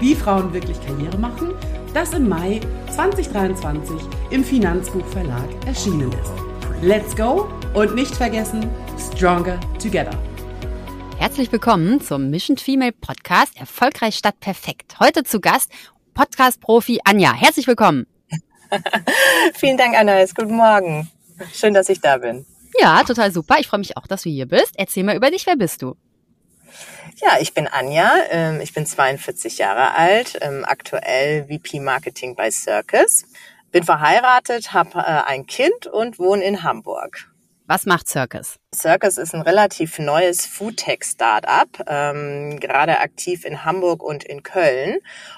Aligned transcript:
wie 0.00 0.14
Frauen 0.14 0.52
wirklich 0.52 0.80
Karriere 0.84 1.18
machen 1.18 1.52
das 1.94 2.12
im 2.14 2.28
Mai 2.28 2.60
2023 2.94 3.96
im 4.30 4.44
Finanzbuchverlag 4.44 5.48
erschienen 5.66 6.12
ist. 6.12 6.32
Let's 6.82 7.16
go 7.16 7.50
und 7.74 7.94
nicht 7.94 8.14
vergessen, 8.14 8.68
Stronger 8.96 9.58
Together. 9.82 10.16
Herzlich 11.18 11.50
willkommen 11.52 12.00
zum 12.00 12.30
Mission 12.30 12.56
Female 12.56 12.92
Podcast 12.92 13.56
Erfolgreich 13.58 14.14
statt 14.14 14.36
perfekt. 14.40 15.00
Heute 15.00 15.24
zu 15.24 15.40
Gast 15.40 15.70
Podcast-Profi 16.14 17.00
Anja. 17.04 17.34
Herzlich 17.34 17.66
willkommen. 17.66 18.06
Vielen 19.54 19.76
Dank, 19.76 19.96
Anais. 19.96 20.34
Guten 20.34 20.56
Morgen. 20.56 21.10
Schön, 21.52 21.74
dass 21.74 21.88
ich 21.88 22.00
da 22.00 22.18
bin. 22.18 22.46
Ja, 22.80 23.02
total 23.02 23.32
super. 23.32 23.56
Ich 23.58 23.66
freue 23.66 23.80
mich 23.80 23.96
auch, 23.96 24.06
dass 24.06 24.22
du 24.22 24.30
hier 24.30 24.46
bist. 24.46 24.74
Erzähl 24.76 25.02
mal 25.02 25.16
über 25.16 25.30
dich. 25.30 25.46
Wer 25.46 25.56
bist 25.56 25.82
du? 25.82 25.96
Ja, 27.22 27.36
ich 27.38 27.52
bin 27.52 27.68
Anja, 27.68 28.10
ähm, 28.30 28.62
ich 28.62 28.72
bin 28.72 28.86
42 28.86 29.58
Jahre 29.58 29.94
alt, 29.94 30.38
ähm, 30.40 30.64
aktuell 30.66 31.44
VP 31.48 31.80
Marketing 31.80 32.34
bei 32.34 32.50
Circus, 32.50 33.26
bin 33.70 33.84
verheiratet, 33.84 34.72
habe 34.72 35.00
äh, 35.00 35.02
ein 35.02 35.44
Kind 35.44 35.86
und 35.86 36.18
wohne 36.18 36.42
in 36.42 36.62
Hamburg. 36.62 37.30
Was 37.66 37.84
macht 37.84 38.08
Circus? 38.08 38.56
Circus 38.74 39.18
ist 39.18 39.34
ein 39.34 39.42
relativ 39.42 39.98
neues 39.98 40.46
Foodtech-Startup, 40.46 41.68
ähm, 41.86 42.58
gerade 42.58 42.98
aktiv 43.00 43.44
in 43.44 43.64
Hamburg 43.64 44.02
und 44.02 44.24
in 44.24 44.42
Köln. 44.42 44.96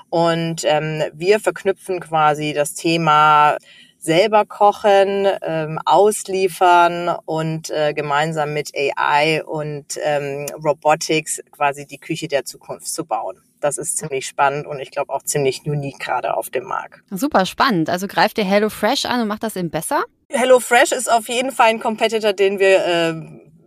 Und 0.08 0.62
ähm, 0.64 1.02
wir 1.12 1.40
verknüpfen 1.40 1.98
quasi 1.98 2.52
das 2.52 2.74
Thema 2.74 3.56
selber 4.02 4.44
kochen, 4.44 5.28
ähm, 5.42 5.78
ausliefern 5.84 7.16
und 7.24 7.70
äh, 7.70 7.94
gemeinsam 7.94 8.52
mit 8.52 8.72
AI 8.74 9.44
und 9.44 9.96
ähm, 10.02 10.46
Robotics 10.62 11.40
quasi 11.52 11.86
die 11.86 11.98
Küche 11.98 12.26
der 12.26 12.44
Zukunft 12.44 12.88
zu 12.88 13.04
bauen. 13.04 13.40
Das 13.60 13.78
ist 13.78 13.96
ziemlich 13.96 14.26
spannend 14.26 14.66
und 14.66 14.80
ich 14.80 14.90
glaube 14.90 15.12
auch 15.12 15.22
ziemlich 15.22 15.62
unique 15.64 16.00
gerade 16.00 16.36
auf 16.36 16.50
dem 16.50 16.64
Markt. 16.64 17.00
Super 17.10 17.46
spannend. 17.46 17.88
Also 17.90 18.08
greift 18.08 18.38
ihr 18.38 18.44
HelloFresh 18.44 19.04
an 19.04 19.20
und 19.20 19.28
macht 19.28 19.44
das 19.44 19.54
eben 19.54 19.70
besser? 19.70 20.02
HelloFresh 20.30 20.90
ist 20.90 21.10
auf 21.10 21.28
jeden 21.28 21.52
Fall 21.52 21.68
ein 21.68 21.78
Competitor, 21.78 22.32
den 22.32 22.58
wir 22.58 22.84
äh, 22.84 23.14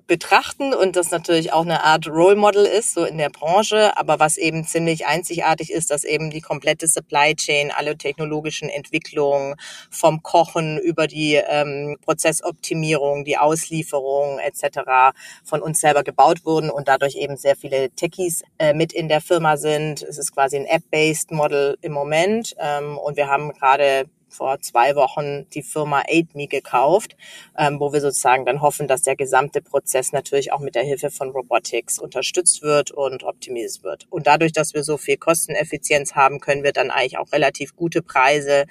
betrachten 0.07 0.73
und 0.73 0.95
das 0.95 1.11
natürlich 1.11 1.53
auch 1.53 1.63
eine 1.63 1.83
Art 1.83 2.07
Role 2.07 2.35
Model 2.35 2.65
ist, 2.65 2.93
so 2.93 3.05
in 3.05 3.17
der 3.17 3.29
Branche. 3.29 3.97
Aber 3.97 4.19
was 4.19 4.37
eben 4.37 4.65
ziemlich 4.65 5.05
einzigartig 5.05 5.71
ist, 5.71 5.91
dass 5.91 6.03
eben 6.03 6.29
die 6.29 6.41
komplette 6.41 6.87
Supply 6.87 7.35
Chain, 7.35 7.71
alle 7.75 7.97
technologischen 7.97 8.69
Entwicklungen 8.69 9.55
vom 9.89 10.21
Kochen 10.23 10.77
über 10.77 11.07
die 11.07 11.35
ähm, 11.35 11.97
Prozessoptimierung, 12.03 13.25
die 13.25 13.37
Auslieferung 13.37 14.39
etc. 14.39 15.13
von 15.43 15.61
uns 15.61 15.79
selber 15.79 16.03
gebaut 16.03 16.45
wurden 16.45 16.69
und 16.69 16.87
dadurch 16.87 17.15
eben 17.15 17.37
sehr 17.37 17.55
viele 17.55 17.89
Techies 17.91 18.43
äh, 18.59 18.73
mit 18.73 18.93
in 18.93 19.07
der 19.07 19.21
Firma 19.21 19.57
sind. 19.57 20.03
Es 20.03 20.17
ist 20.17 20.33
quasi 20.33 20.57
ein 20.57 20.65
App-based 20.65 21.31
Model 21.31 21.77
im 21.81 21.91
Moment 21.91 22.55
ähm, 22.59 22.97
und 22.97 23.17
wir 23.17 23.27
haben 23.27 23.51
gerade 23.53 24.05
vor 24.35 24.59
zwei 24.61 24.95
Wochen 24.95 25.49
die 25.51 25.63
Firma 25.63 26.03
AidMe 26.07 26.47
gekauft, 26.47 27.15
ähm, 27.57 27.79
wo 27.79 27.93
wir 27.93 28.01
sozusagen 28.01 28.45
dann 28.45 28.61
hoffen, 28.61 28.87
dass 28.87 29.01
der 29.01 29.15
gesamte 29.15 29.61
Prozess 29.61 30.11
natürlich 30.11 30.51
auch 30.51 30.59
mit 30.59 30.75
der 30.75 30.83
Hilfe 30.83 31.09
von 31.09 31.29
Robotics 31.29 31.99
unterstützt 31.99 32.61
wird 32.61 32.91
und 32.91 33.23
optimiert 33.23 33.83
wird. 33.83 34.05
Und 34.09 34.27
dadurch, 34.27 34.51
dass 34.51 34.73
wir 34.73 34.83
so 34.83 34.97
viel 34.97 35.17
Kosteneffizienz 35.17 36.13
haben, 36.13 36.39
können 36.39 36.63
wir 36.63 36.71
dann 36.71 36.91
eigentlich 36.91 37.17
auch 37.17 37.31
relativ 37.31 37.75
gute 37.75 38.01
Preise 38.01 38.65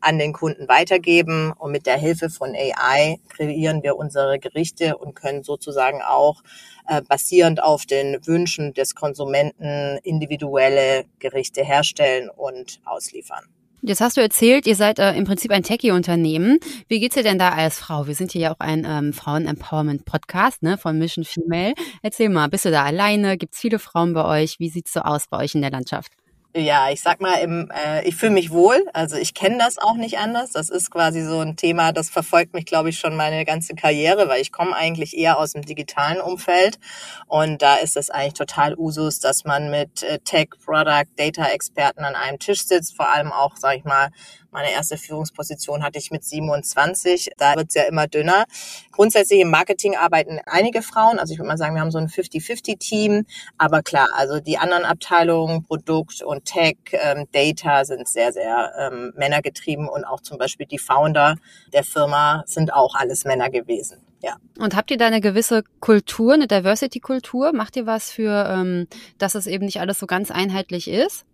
an 0.00 0.18
den 0.18 0.32
Kunden 0.32 0.68
weitergeben. 0.68 1.52
Und 1.52 1.72
mit 1.72 1.86
der 1.86 1.98
Hilfe 1.98 2.30
von 2.30 2.54
AI 2.54 3.18
kreieren 3.28 3.82
wir 3.82 3.96
unsere 3.96 4.38
Gerichte 4.38 4.96
und 4.96 5.14
können 5.14 5.42
sozusagen 5.42 6.02
auch 6.02 6.42
äh, 6.86 7.02
basierend 7.02 7.62
auf 7.62 7.86
den 7.86 8.26
Wünschen 8.26 8.74
des 8.74 8.94
Konsumenten 8.94 9.98
individuelle 10.02 11.04
Gerichte 11.18 11.64
herstellen 11.64 12.30
und 12.30 12.80
ausliefern. 12.84 13.44
Jetzt 13.80 14.00
hast 14.00 14.16
du 14.16 14.20
erzählt, 14.20 14.66
ihr 14.66 14.74
seid 14.74 14.98
äh, 14.98 15.12
im 15.12 15.24
Prinzip 15.24 15.52
ein 15.52 15.62
Techie-Unternehmen. 15.62 16.58
Wie 16.88 16.98
geht's 16.98 17.14
dir 17.14 17.22
denn 17.22 17.38
da 17.38 17.50
als 17.50 17.78
Frau? 17.78 18.08
Wir 18.08 18.14
sind 18.14 18.32
hier 18.32 18.40
ja 18.40 18.52
auch 18.52 18.58
ein 18.58 18.84
ähm, 18.84 19.12
Frauen-Empowerment-Podcast 19.12 20.64
ne, 20.64 20.76
von 20.76 20.98
Mission 20.98 21.24
Female. 21.24 21.74
Erzähl 22.02 22.28
mal, 22.28 22.48
bist 22.48 22.64
du 22.64 22.72
da 22.72 22.82
alleine? 22.84 23.38
Gibt's 23.38 23.60
viele 23.60 23.78
Frauen 23.78 24.14
bei 24.14 24.24
euch? 24.24 24.58
Wie 24.58 24.68
sieht's 24.68 24.92
so 24.92 25.00
aus 25.00 25.28
bei 25.28 25.38
euch 25.38 25.54
in 25.54 25.62
der 25.62 25.70
Landschaft? 25.70 26.12
Ja, 26.56 26.88
ich 26.90 27.02
sag 27.02 27.20
mal, 27.20 27.34
im, 27.40 27.70
äh, 27.70 28.02
ich 28.08 28.16
fühle 28.16 28.32
mich 28.32 28.50
wohl. 28.50 28.82
Also 28.94 29.16
ich 29.16 29.34
kenne 29.34 29.58
das 29.58 29.76
auch 29.76 29.94
nicht 29.96 30.18
anders. 30.18 30.50
Das 30.52 30.70
ist 30.70 30.90
quasi 30.90 31.22
so 31.22 31.40
ein 31.40 31.56
Thema, 31.56 31.92
das 31.92 32.08
verfolgt 32.08 32.54
mich, 32.54 32.64
glaube 32.64 32.88
ich, 32.88 32.98
schon 32.98 33.14
meine 33.16 33.44
ganze 33.44 33.74
Karriere, 33.74 34.28
weil 34.28 34.40
ich 34.40 34.50
komme 34.50 34.74
eigentlich 34.74 35.16
eher 35.16 35.38
aus 35.38 35.52
dem 35.52 35.62
digitalen 35.62 36.20
Umfeld. 36.20 36.78
Und 37.26 37.60
da 37.60 37.74
ist 37.76 37.96
es 37.98 38.08
eigentlich 38.08 38.32
total 38.32 38.74
Usus, 38.78 39.20
dass 39.20 39.44
man 39.44 39.70
mit 39.70 40.02
äh, 40.02 40.20
Tech, 40.20 40.48
Product, 40.64 41.06
Data-Experten 41.16 42.02
an 42.02 42.14
einem 42.14 42.38
Tisch 42.38 42.64
sitzt, 42.64 42.96
vor 42.96 43.08
allem 43.10 43.30
auch, 43.30 43.56
sag 43.56 43.76
ich 43.76 43.84
mal, 43.84 44.08
meine 44.50 44.72
erste 44.72 44.96
Führungsposition 44.96 45.82
hatte 45.82 45.98
ich 45.98 46.10
mit 46.10 46.24
27. 46.24 47.30
Da 47.36 47.56
wird's 47.56 47.74
ja 47.74 47.82
immer 47.82 48.06
dünner. 48.06 48.44
Grundsätzlich 48.92 49.40
im 49.40 49.50
Marketing 49.50 49.96
arbeiten 49.96 50.40
einige 50.46 50.82
Frauen. 50.82 51.18
Also 51.18 51.32
ich 51.32 51.38
würde 51.38 51.48
mal 51.48 51.58
sagen, 51.58 51.74
wir 51.74 51.82
haben 51.82 51.90
so 51.90 51.98
ein 51.98 52.08
50-50-Team. 52.08 53.26
Aber 53.58 53.82
klar, 53.82 54.08
also 54.14 54.40
die 54.40 54.58
anderen 54.58 54.84
Abteilungen, 54.84 55.64
Produkt 55.64 56.22
und 56.22 56.44
Tech, 56.44 56.76
ähm, 56.92 57.26
Data 57.32 57.84
sind 57.84 58.08
sehr, 58.08 58.32
sehr 58.32 58.72
ähm, 58.78 59.12
männergetrieben. 59.16 59.88
Und 59.88 60.04
auch 60.04 60.20
zum 60.20 60.38
Beispiel 60.38 60.66
die 60.66 60.78
Founder 60.78 61.36
der 61.72 61.84
Firma 61.84 62.42
sind 62.46 62.72
auch 62.72 62.94
alles 62.94 63.24
Männer 63.24 63.50
gewesen. 63.50 64.02
Ja. 64.22 64.36
Und 64.58 64.74
habt 64.74 64.90
ihr 64.90 64.96
da 64.96 65.06
eine 65.06 65.20
gewisse 65.20 65.62
Kultur, 65.80 66.34
eine 66.34 66.48
Diversity-Kultur? 66.48 67.52
Macht 67.52 67.76
ihr 67.76 67.86
was 67.86 68.10
für, 68.10 68.48
ähm, 68.50 68.88
dass 69.18 69.34
es 69.34 69.46
eben 69.46 69.66
nicht 69.66 69.80
alles 69.80 69.98
so 69.98 70.06
ganz 70.06 70.30
einheitlich 70.30 70.88
ist? 70.88 71.24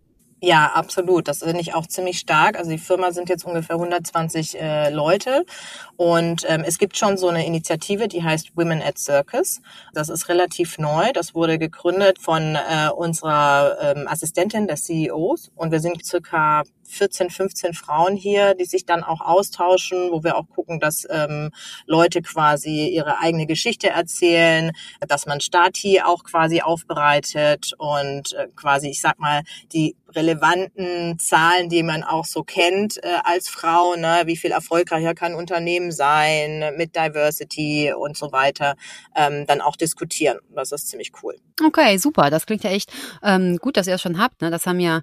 Ja, 0.45 0.73
absolut. 0.75 1.27
Das 1.27 1.39
finde 1.39 1.59
ich 1.59 1.73
auch 1.73 1.87
ziemlich 1.87 2.19
stark. 2.19 2.55
Also 2.59 2.69
die 2.69 2.77
Firma 2.77 3.11
sind 3.11 3.29
jetzt 3.29 3.45
ungefähr 3.45 3.77
120 3.77 4.61
äh, 4.61 4.91
Leute 4.91 5.43
und 5.97 6.45
ähm, 6.47 6.63
es 6.63 6.77
gibt 6.77 6.97
schon 6.97 7.17
so 7.17 7.29
eine 7.29 7.47
Initiative, 7.47 8.07
die 8.07 8.23
heißt 8.23 8.55
Women 8.55 8.79
at 8.83 8.99
Circus. 8.99 9.59
Das 9.95 10.07
ist 10.09 10.29
relativ 10.29 10.77
neu. 10.77 11.11
Das 11.13 11.33
wurde 11.33 11.57
gegründet 11.57 12.19
von 12.19 12.55
äh, 12.55 12.89
unserer 12.95 13.75
ähm, 13.81 14.07
Assistentin 14.07 14.67
der 14.67 14.75
CEOs 14.75 15.51
und 15.55 15.71
wir 15.71 15.79
sind 15.79 16.05
circa 16.05 16.61
14, 16.87 17.31
15 17.31 17.73
Frauen 17.73 18.15
hier, 18.15 18.53
die 18.53 18.65
sich 18.65 18.85
dann 18.85 19.03
auch 19.03 19.21
austauschen, 19.21 20.11
wo 20.11 20.23
wir 20.23 20.37
auch 20.37 20.47
gucken, 20.47 20.79
dass 20.79 21.07
ähm, 21.09 21.49
Leute 21.87 22.21
quasi 22.21 22.89
ihre 22.89 23.17
eigene 23.19 23.47
Geschichte 23.47 23.89
erzählen, 23.89 24.71
dass 25.07 25.25
man 25.25 25.41
Stati 25.41 26.01
auch 26.01 26.23
quasi 26.23 26.61
aufbereitet 26.61 27.73
und 27.79 28.33
äh, 28.33 28.47
quasi, 28.55 28.89
ich 28.89 29.01
sag 29.01 29.17
mal, 29.17 29.41
die 29.73 29.95
relevanten 30.15 31.19
Zahlen, 31.19 31.69
die 31.69 31.83
man 31.83 32.03
auch 32.03 32.25
so 32.25 32.43
kennt 32.43 33.03
äh, 33.03 33.17
als 33.23 33.49
Frau, 33.49 33.95
ne, 33.95 34.23
wie 34.25 34.37
viel 34.37 34.51
erfolgreicher 34.51 35.13
kann 35.13 35.35
Unternehmen 35.35 35.91
sein 35.91 36.73
mit 36.77 36.95
Diversity 36.95 37.93
und 37.93 38.17
so 38.17 38.31
weiter, 38.31 38.75
ähm, 39.15 39.45
dann 39.47 39.61
auch 39.61 39.75
diskutieren. 39.75 40.39
Das 40.53 40.71
ist 40.71 40.89
ziemlich 40.89 41.11
cool. 41.23 41.35
Okay, 41.63 41.97
super. 41.97 42.29
Das 42.29 42.45
klingt 42.45 42.63
ja 42.63 42.71
echt 42.71 42.91
ähm, 43.23 43.57
gut, 43.57 43.77
dass 43.77 43.87
ihr 43.87 43.93
das 43.93 44.01
schon 44.01 44.19
habt. 44.19 44.41
Ne? 44.41 44.51
Das 44.51 44.65
haben 44.65 44.79
ja 44.79 45.01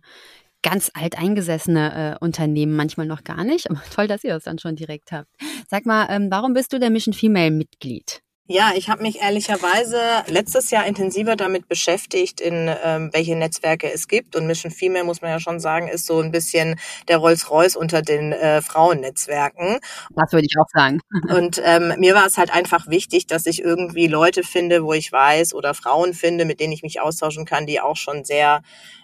ganz 0.63 0.91
alteingesessene 0.95 2.17
äh, 2.21 2.25
Unternehmen 2.25 2.75
manchmal 2.75 3.07
noch 3.07 3.25
gar 3.25 3.45
nicht. 3.45 3.71
Aber 3.71 3.83
toll, 3.95 4.07
dass 4.07 4.25
ihr 4.25 4.35
das 4.35 4.45
dann 4.45 4.59
schon 4.59 4.77
direkt 4.77 5.13
habt. 5.13 5.29
Sag 5.69 5.87
mal, 5.87 6.07
ähm, 6.11 6.29
warum 6.31 6.55
bist 6.55 6.73
du 6.73 6.79
der 6.79 6.91
Mission 6.91 7.15
Female 7.15 7.51
Mitglied? 7.51 8.23
Ja, 8.49 8.73
ich 8.75 8.91
habe 8.91 9.03
mich 9.03 9.21
ehrlicherweise 9.23 10.01
letztes 10.27 10.73
Jahr 10.73 10.85
intensiver 10.85 11.37
damit 11.37 11.69
beschäftigt, 11.69 12.41
in 12.41 12.69
ähm, 12.85 13.09
welche 13.13 13.37
Netzwerke 13.37 13.91
es 13.93 14.09
gibt. 14.09 14.35
Und 14.35 14.49
Mission 14.49 14.73
Female, 14.73 15.05
muss 15.05 15.23
man 15.23 15.31
ja 15.31 15.39
schon 15.39 15.61
sagen, 15.61 15.87
ist 15.87 16.07
so 16.07 16.19
ein 16.21 16.33
bisschen 16.33 16.75
der 17.07 17.19
Rolls-Royce 17.19 17.77
unter 17.77 18.03
den 18.03 18.33
äh, 18.33 18.61
Frauennetzwerken. 18.61 19.79
Das 20.17 20.33
würde 20.33 20.47
ich 20.51 20.57
auch 20.59 20.69
sagen. 20.75 20.99
Und 21.31 21.63
ähm, 21.65 21.95
mir 21.99 22.17
war 22.17 22.27
es 22.27 22.37
halt 22.37 22.53
einfach 22.53 22.89
wichtig, 22.89 23.29
dass 23.29 23.47
ich 23.47 23.63
irgendwie 23.63 24.09
Leute 24.09 24.43
finde, 24.43 24.83
wo 24.83 24.93
ich 24.93 25.13
weiß, 25.13 25.55
oder 25.55 25.73
Frauen 25.73 26.13
finde, 26.13 26.45
mit 26.45 26.59
denen 26.59 26.73
ich 26.73 26.83
mich 26.83 27.01
austauschen 27.01 27.45
kann, 27.45 27.67
die 27.67 27.81
auch 27.81 27.97
schon 27.97 28.25
sehr 28.25 28.63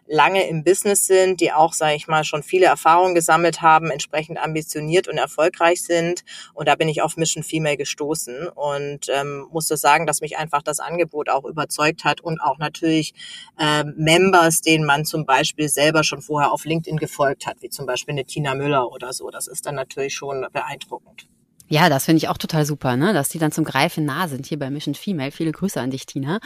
lange 0.08 0.48
im 0.48 0.64
Business 0.64 1.06
sind, 1.06 1.40
die 1.40 1.52
auch, 1.52 1.72
sage 1.72 1.94
ich 1.94 2.08
mal, 2.08 2.24
schon 2.24 2.42
viele 2.42 2.66
Erfahrungen 2.66 3.14
gesammelt 3.14 3.62
haben, 3.62 3.90
entsprechend 3.90 4.38
ambitioniert 4.38 5.08
und 5.08 5.18
erfolgreich 5.18 5.82
sind. 5.82 6.24
Und 6.54 6.66
da 6.66 6.74
bin 6.74 6.88
ich 6.88 7.02
auf 7.02 7.16
Mission 7.16 7.42
Female 7.42 7.76
gestoßen 7.76 8.48
und 8.48 9.06
ähm, 9.08 9.46
musste 9.50 9.76
sagen, 9.76 10.06
dass 10.06 10.20
mich 10.20 10.38
einfach 10.38 10.62
das 10.62 10.80
Angebot 10.80 11.28
auch 11.28 11.44
überzeugt 11.44 12.04
hat 12.04 12.20
und 12.20 12.40
auch 12.40 12.58
natürlich 12.58 13.14
ähm, 13.58 13.94
Members, 13.96 14.62
denen 14.62 14.84
man 14.84 15.04
zum 15.04 15.26
Beispiel 15.26 15.68
selber 15.68 16.04
schon 16.04 16.22
vorher 16.22 16.52
auf 16.52 16.64
LinkedIn 16.64 16.96
gefolgt 16.98 17.46
hat, 17.46 17.58
wie 17.60 17.68
zum 17.68 17.86
Beispiel 17.86 18.12
eine 18.12 18.24
Tina 18.24 18.54
Müller 18.54 18.90
oder 18.90 19.12
so. 19.12 19.30
Das 19.30 19.46
ist 19.46 19.66
dann 19.66 19.74
natürlich 19.74 20.14
schon 20.14 20.46
beeindruckend. 20.52 21.28
Ja, 21.70 21.90
das 21.90 22.06
finde 22.06 22.18
ich 22.18 22.28
auch 22.28 22.38
total 22.38 22.64
super, 22.64 22.96
ne? 22.96 23.12
dass 23.12 23.28
die 23.28 23.38
dann 23.38 23.52
zum 23.52 23.64
Greifen 23.64 24.06
nah 24.06 24.26
sind 24.26 24.46
hier 24.46 24.58
bei 24.58 24.70
Mission 24.70 24.94
Female. 24.94 25.30
Viele 25.30 25.52
Grüße 25.52 25.78
an 25.78 25.90
dich, 25.90 26.06
Tina. 26.06 26.40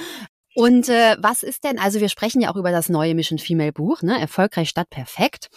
Und 0.54 0.88
äh, 0.88 1.16
was 1.19 1.43
ist 1.43 1.64
denn, 1.64 1.78
also 1.78 2.00
wir 2.00 2.08
sprechen 2.08 2.40
ja 2.40 2.50
auch 2.50 2.56
über 2.56 2.70
das 2.70 2.88
neue 2.88 3.14
Mission 3.14 3.38
Female 3.38 3.72
Buch, 3.72 4.02
ne? 4.02 4.20
Erfolgreich 4.20 4.69
statt 4.69 4.90
perfekt 4.90 5.49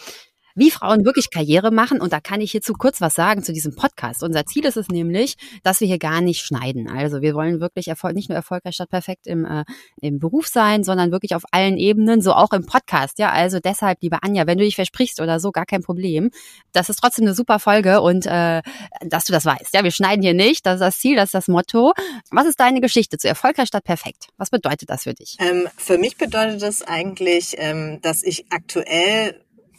wie 0.56 0.70
Frauen 0.70 1.04
wirklich 1.04 1.30
Karriere 1.30 1.70
machen. 1.70 2.00
Und 2.00 2.12
da 2.12 2.20
kann 2.20 2.40
ich 2.40 2.50
hierzu 2.50 2.72
kurz 2.72 3.00
was 3.00 3.14
sagen 3.14 3.44
zu 3.44 3.52
diesem 3.52 3.76
Podcast. 3.76 4.22
Unser 4.22 4.46
Ziel 4.46 4.64
ist 4.64 4.76
es 4.76 4.88
nämlich, 4.88 5.36
dass 5.62 5.80
wir 5.80 5.86
hier 5.86 5.98
gar 5.98 6.20
nicht 6.20 6.40
schneiden. 6.40 6.90
Also 6.90 7.20
wir 7.20 7.34
wollen 7.34 7.60
wirklich 7.60 7.88
Erfolg, 7.88 8.14
nicht 8.14 8.28
nur 8.28 8.36
erfolgreich 8.36 8.74
statt 8.74 8.88
perfekt 8.90 9.26
im, 9.26 9.44
äh, 9.44 9.64
im 10.00 10.18
Beruf 10.18 10.48
sein, 10.48 10.82
sondern 10.82 11.12
wirklich 11.12 11.34
auf 11.34 11.44
allen 11.52 11.76
Ebenen, 11.76 12.22
so 12.22 12.32
auch 12.32 12.52
im 12.52 12.64
Podcast. 12.66 13.18
Ja, 13.18 13.30
also 13.30 13.60
deshalb, 13.60 13.98
liebe 14.00 14.22
Anja, 14.22 14.46
wenn 14.46 14.58
du 14.58 14.64
dich 14.64 14.76
versprichst 14.76 15.20
oder 15.20 15.38
so, 15.38 15.52
gar 15.52 15.66
kein 15.66 15.82
Problem. 15.82 16.30
Das 16.72 16.88
ist 16.88 16.96
trotzdem 16.96 17.26
eine 17.26 17.34
super 17.34 17.58
Folge 17.58 18.00
und 18.00 18.26
äh, 18.26 18.62
dass 19.02 19.24
du 19.24 19.32
das 19.32 19.44
weißt. 19.44 19.74
Ja, 19.74 19.84
wir 19.84 19.90
schneiden 19.90 20.22
hier 20.22 20.34
nicht. 20.34 20.64
Das 20.64 20.76
ist 20.76 20.80
das 20.80 20.98
Ziel, 20.98 21.16
das 21.16 21.26
ist 21.26 21.34
das 21.34 21.48
Motto. 21.48 21.92
Was 22.30 22.46
ist 22.46 22.58
deine 22.58 22.80
Geschichte 22.80 23.18
zu 23.18 23.28
erfolgreich 23.28 23.68
statt 23.68 23.84
perfekt? 23.84 24.28
Was 24.38 24.50
bedeutet 24.50 24.88
das 24.88 25.02
für 25.02 25.14
dich? 25.14 25.36
Ähm, 25.38 25.68
für 25.76 25.98
mich 25.98 26.16
bedeutet 26.16 26.62
das 26.62 26.82
eigentlich, 26.82 27.56
ähm, 27.58 28.00
dass 28.00 28.22
ich 28.22 28.46
aktuell 28.50 29.34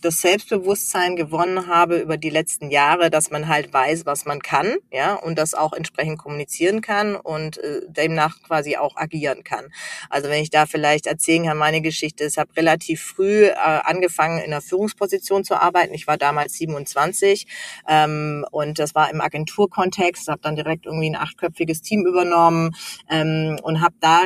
das 0.08 0.22
Selbstbewusstsein 0.22 1.18
gewonnen 1.18 1.68
habe 1.68 1.98
über 1.98 2.16
die 2.16 2.30
letzten 2.30 2.72
Jahre, 2.72 3.10
dass 3.10 3.30
man 3.30 3.50
halt 3.50 3.74
weiß, 3.74 4.06
was 4.06 4.26
man 4.26 4.42
kann, 4.42 4.78
ja, 4.90 5.16
und 5.16 5.38
das 5.38 5.54
auch 5.54 5.74
entsprechend 5.74 6.18
kommunizieren 6.18 6.80
kann 6.80 7.18
und 7.18 7.58
äh, 7.58 7.82
demnach 7.90 8.42
quasi 8.42 8.78
auch 8.78 8.96
agieren 8.96 9.44
kann. 9.44 9.66
Also 10.10 10.30
wenn 10.30 10.42
ich 10.42 10.50
da 10.50 10.66
vielleicht 10.66 11.08
erzählen 11.08 11.46
kann, 11.46 11.58
meine 11.58 11.82
Geschichte 11.82 12.24
ist, 12.24 12.38
habe 12.38 12.56
relativ 12.56 13.02
früh 13.02 13.48
äh, 13.48 13.54
angefangen 13.56 14.40
in 14.40 14.54
einer 14.54 14.62
Führungsposition 14.62 15.44
zu 15.44 15.62
arbeiten. 15.62 15.94
Ich 15.94 16.08
war 16.08 16.18
damals 16.18 16.54
27 16.54 17.46
ähm, 17.90 18.46
und 18.52 18.80
das 18.80 18.96
war 18.96 19.12
im 19.12 19.20
Agenturkontext, 19.20 20.30
habe 20.30 20.42
dann 20.42 20.56
direkt 20.56 20.86
irgendwie 20.86 21.10
ein 21.10 21.18
achtköpfiges 21.18 21.82
Team 21.82 22.06
übernommen 22.06 22.74
ähm, 23.10 23.60
und 23.62 23.82
habe 23.82 23.96
da 24.00 24.22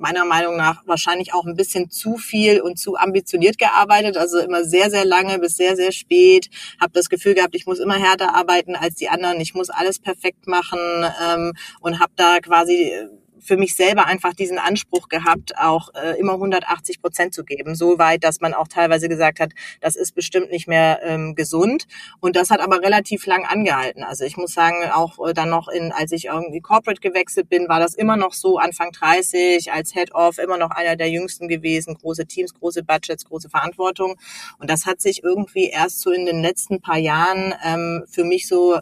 meiner 0.00 0.24
Meinung 0.24 0.56
nach 0.56 0.82
wahrscheinlich 0.86 1.34
auch 1.34 1.44
ein 1.44 1.56
bisschen 1.56 1.90
zu 1.90 2.16
viel 2.16 2.60
und 2.60 2.78
zu 2.78 2.96
ambitioniert 2.96 3.58
gearbeitet, 3.58 4.16
also 4.16 4.38
immer 4.38 4.64
sehr, 4.64 4.90
sehr 4.90 5.04
lange 5.04 5.38
bis 5.38 5.56
sehr, 5.56 5.76
sehr 5.76 5.92
spät. 5.92 6.48
Habe 6.80 6.92
das 6.92 7.08
Gefühl 7.08 7.34
gehabt, 7.34 7.54
ich 7.54 7.66
muss 7.66 7.78
immer 7.78 7.96
härter 7.96 8.34
arbeiten 8.34 8.76
als 8.76 8.94
die 8.94 9.08
anderen, 9.08 9.40
ich 9.40 9.54
muss 9.54 9.70
alles 9.70 9.98
perfekt 9.98 10.46
machen 10.46 10.78
ähm, 11.22 11.52
und 11.80 12.00
habe 12.00 12.12
da 12.16 12.40
quasi 12.40 12.92
für 13.40 13.56
mich 13.56 13.74
selber 13.74 14.06
einfach 14.06 14.34
diesen 14.34 14.58
Anspruch 14.58 15.08
gehabt, 15.08 15.56
auch 15.58 15.92
äh, 15.94 16.18
immer 16.18 16.34
180 16.34 17.00
Prozent 17.00 17.34
zu 17.34 17.44
geben. 17.44 17.74
So 17.74 17.98
weit, 17.98 18.24
dass 18.24 18.40
man 18.40 18.54
auch 18.54 18.68
teilweise 18.68 19.08
gesagt 19.08 19.40
hat, 19.40 19.52
das 19.80 19.96
ist 19.96 20.14
bestimmt 20.14 20.50
nicht 20.50 20.68
mehr 20.68 21.00
ähm, 21.02 21.34
gesund. 21.34 21.86
Und 22.20 22.36
das 22.36 22.50
hat 22.50 22.60
aber 22.60 22.80
relativ 22.82 23.26
lang 23.26 23.44
angehalten. 23.44 24.04
Also 24.04 24.24
ich 24.24 24.36
muss 24.36 24.52
sagen, 24.52 24.90
auch 24.92 25.28
äh, 25.28 25.34
dann 25.34 25.50
noch 25.50 25.68
in, 25.68 25.92
als 25.92 26.12
ich 26.12 26.26
irgendwie 26.26 26.60
Corporate 26.60 27.00
gewechselt 27.00 27.48
bin, 27.48 27.68
war 27.68 27.80
das 27.80 27.94
immer 27.94 28.16
noch 28.16 28.34
so 28.34 28.58
Anfang 28.58 28.92
30 28.92 29.72
als 29.72 29.92
Head-Off 29.92 30.38
immer 30.38 30.58
noch 30.58 30.70
einer 30.70 30.96
der 30.96 31.10
jüngsten 31.10 31.48
gewesen. 31.48 31.94
Große 31.94 32.26
Teams, 32.26 32.54
große 32.54 32.82
Budgets, 32.84 33.24
große 33.24 33.48
Verantwortung. 33.50 34.16
Und 34.58 34.70
das 34.70 34.86
hat 34.86 35.00
sich 35.00 35.22
irgendwie 35.22 35.66
erst 35.66 36.00
so 36.00 36.10
in 36.10 36.26
den 36.26 36.42
letzten 36.42 36.80
paar 36.80 36.98
Jahren 36.98 37.54
ähm, 37.64 38.04
für 38.08 38.24
mich 38.24 38.48
so 38.48 38.80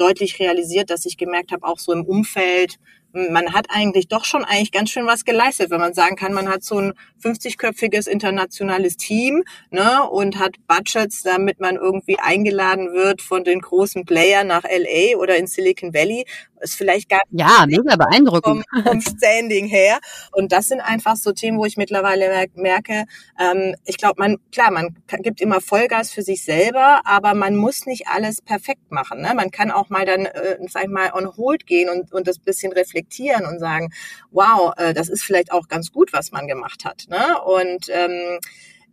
deutlich 0.00 0.38
realisiert, 0.40 0.90
dass 0.90 1.04
ich 1.04 1.18
gemerkt 1.18 1.52
habe, 1.52 1.66
auch 1.66 1.78
so 1.78 1.92
im 1.92 2.04
Umfeld, 2.04 2.78
man 3.12 3.52
hat 3.52 3.66
eigentlich 3.70 4.08
doch 4.08 4.24
schon 4.24 4.44
eigentlich 4.44 4.72
ganz 4.72 4.90
schön 4.90 5.06
was 5.06 5.24
geleistet, 5.24 5.70
wenn 5.70 5.80
man 5.80 5.94
sagen 5.94 6.16
kann, 6.16 6.32
man 6.32 6.48
hat 6.48 6.62
so 6.62 6.78
ein 6.78 6.92
50-köpfiges 7.22 8.08
internationales 8.08 8.96
Team 8.96 9.44
ne, 9.70 10.08
und 10.08 10.38
hat 10.38 10.54
Budgets, 10.66 11.22
damit 11.22 11.60
man 11.60 11.76
irgendwie 11.76 12.18
eingeladen 12.18 12.92
wird 12.92 13.20
von 13.20 13.44
den 13.44 13.60
großen 13.60 14.04
Playern 14.04 14.46
nach 14.46 14.64
LA 14.64 15.18
oder 15.18 15.36
in 15.36 15.46
Silicon 15.46 15.92
Valley. 15.92 16.24
Ist 16.62 16.74
vielleicht 16.74 17.08
gar 17.08 17.22
ja 17.30 17.64
mega 17.66 17.96
beeindruckend 17.96 18.64
vom, 18.70 18.82
vom 18.84 19.00
Standing 19.00 19.66
her. 19.66 19.98
Und 20.32 20.52
das 20.52 20.66
sind 20.66 20.80
einfach 20.80 21.16
so 21.16 21.32
Themen, 21.32 21.58
wo 21.58 21.64
ich 21.64 21.78
mittlerweile 21.78 22.46
merke, 22.54 23.06
ähm, 23.38 23.74
ich 23.86 23.96
glaube, 23.96 24.16
man 24.18 24.36
klar, 24.52 24.70
man 24.70 24.94
gibt 25.22 25.40
immer 25.40 25.62
Vollgas 25.62 26.10
für 26.10 26.20
sich 26.20 26.44
selber, 26.44 27.00
aber 27.04 27.32
man 27.32 27.56
muss 27.56 27.86
nicht 27.86 28.08
alles 28.08 28.42
perfekt 28.42 28.90
machen. 28.90 29.22
Ne? 29.22 29.32
Man 29.34 29.50
kann 29.50 29.70
auch 29.70 29.88
mal 29.88 30.04
dann, 30.04 30.26
äh, 30.26 30.58
sag 30.68 30.84
ich 30.84 30.90
mal, 30.90 31.12
on 31.14 31.34
hold 31.34 31.66
gehen 31.66 31.88
und 31.88 32.12
und 32.12 32.28
das 32.28 32.38
bisschen 32.38 32.72
reflektieren 32.72 32.99
und 33.46 33.58
sagen, 33.58 33.92
wow, 34.30 34.72
äh, 34.76 34.94
das 34.94 35.08
ist 35.08 35.22
vielleicht 35.22 35.52
auch 35.52 35.68
ganz 35.68 35.92
gut, 35.92 36.12
was 36.12 36.32
man 36.32 36.46
gemacht 36.46 36.84
hat. 36.84 37.06
Ne? 37.08 37.40
Und 37.42 37.88
ähm, 37.90 38.38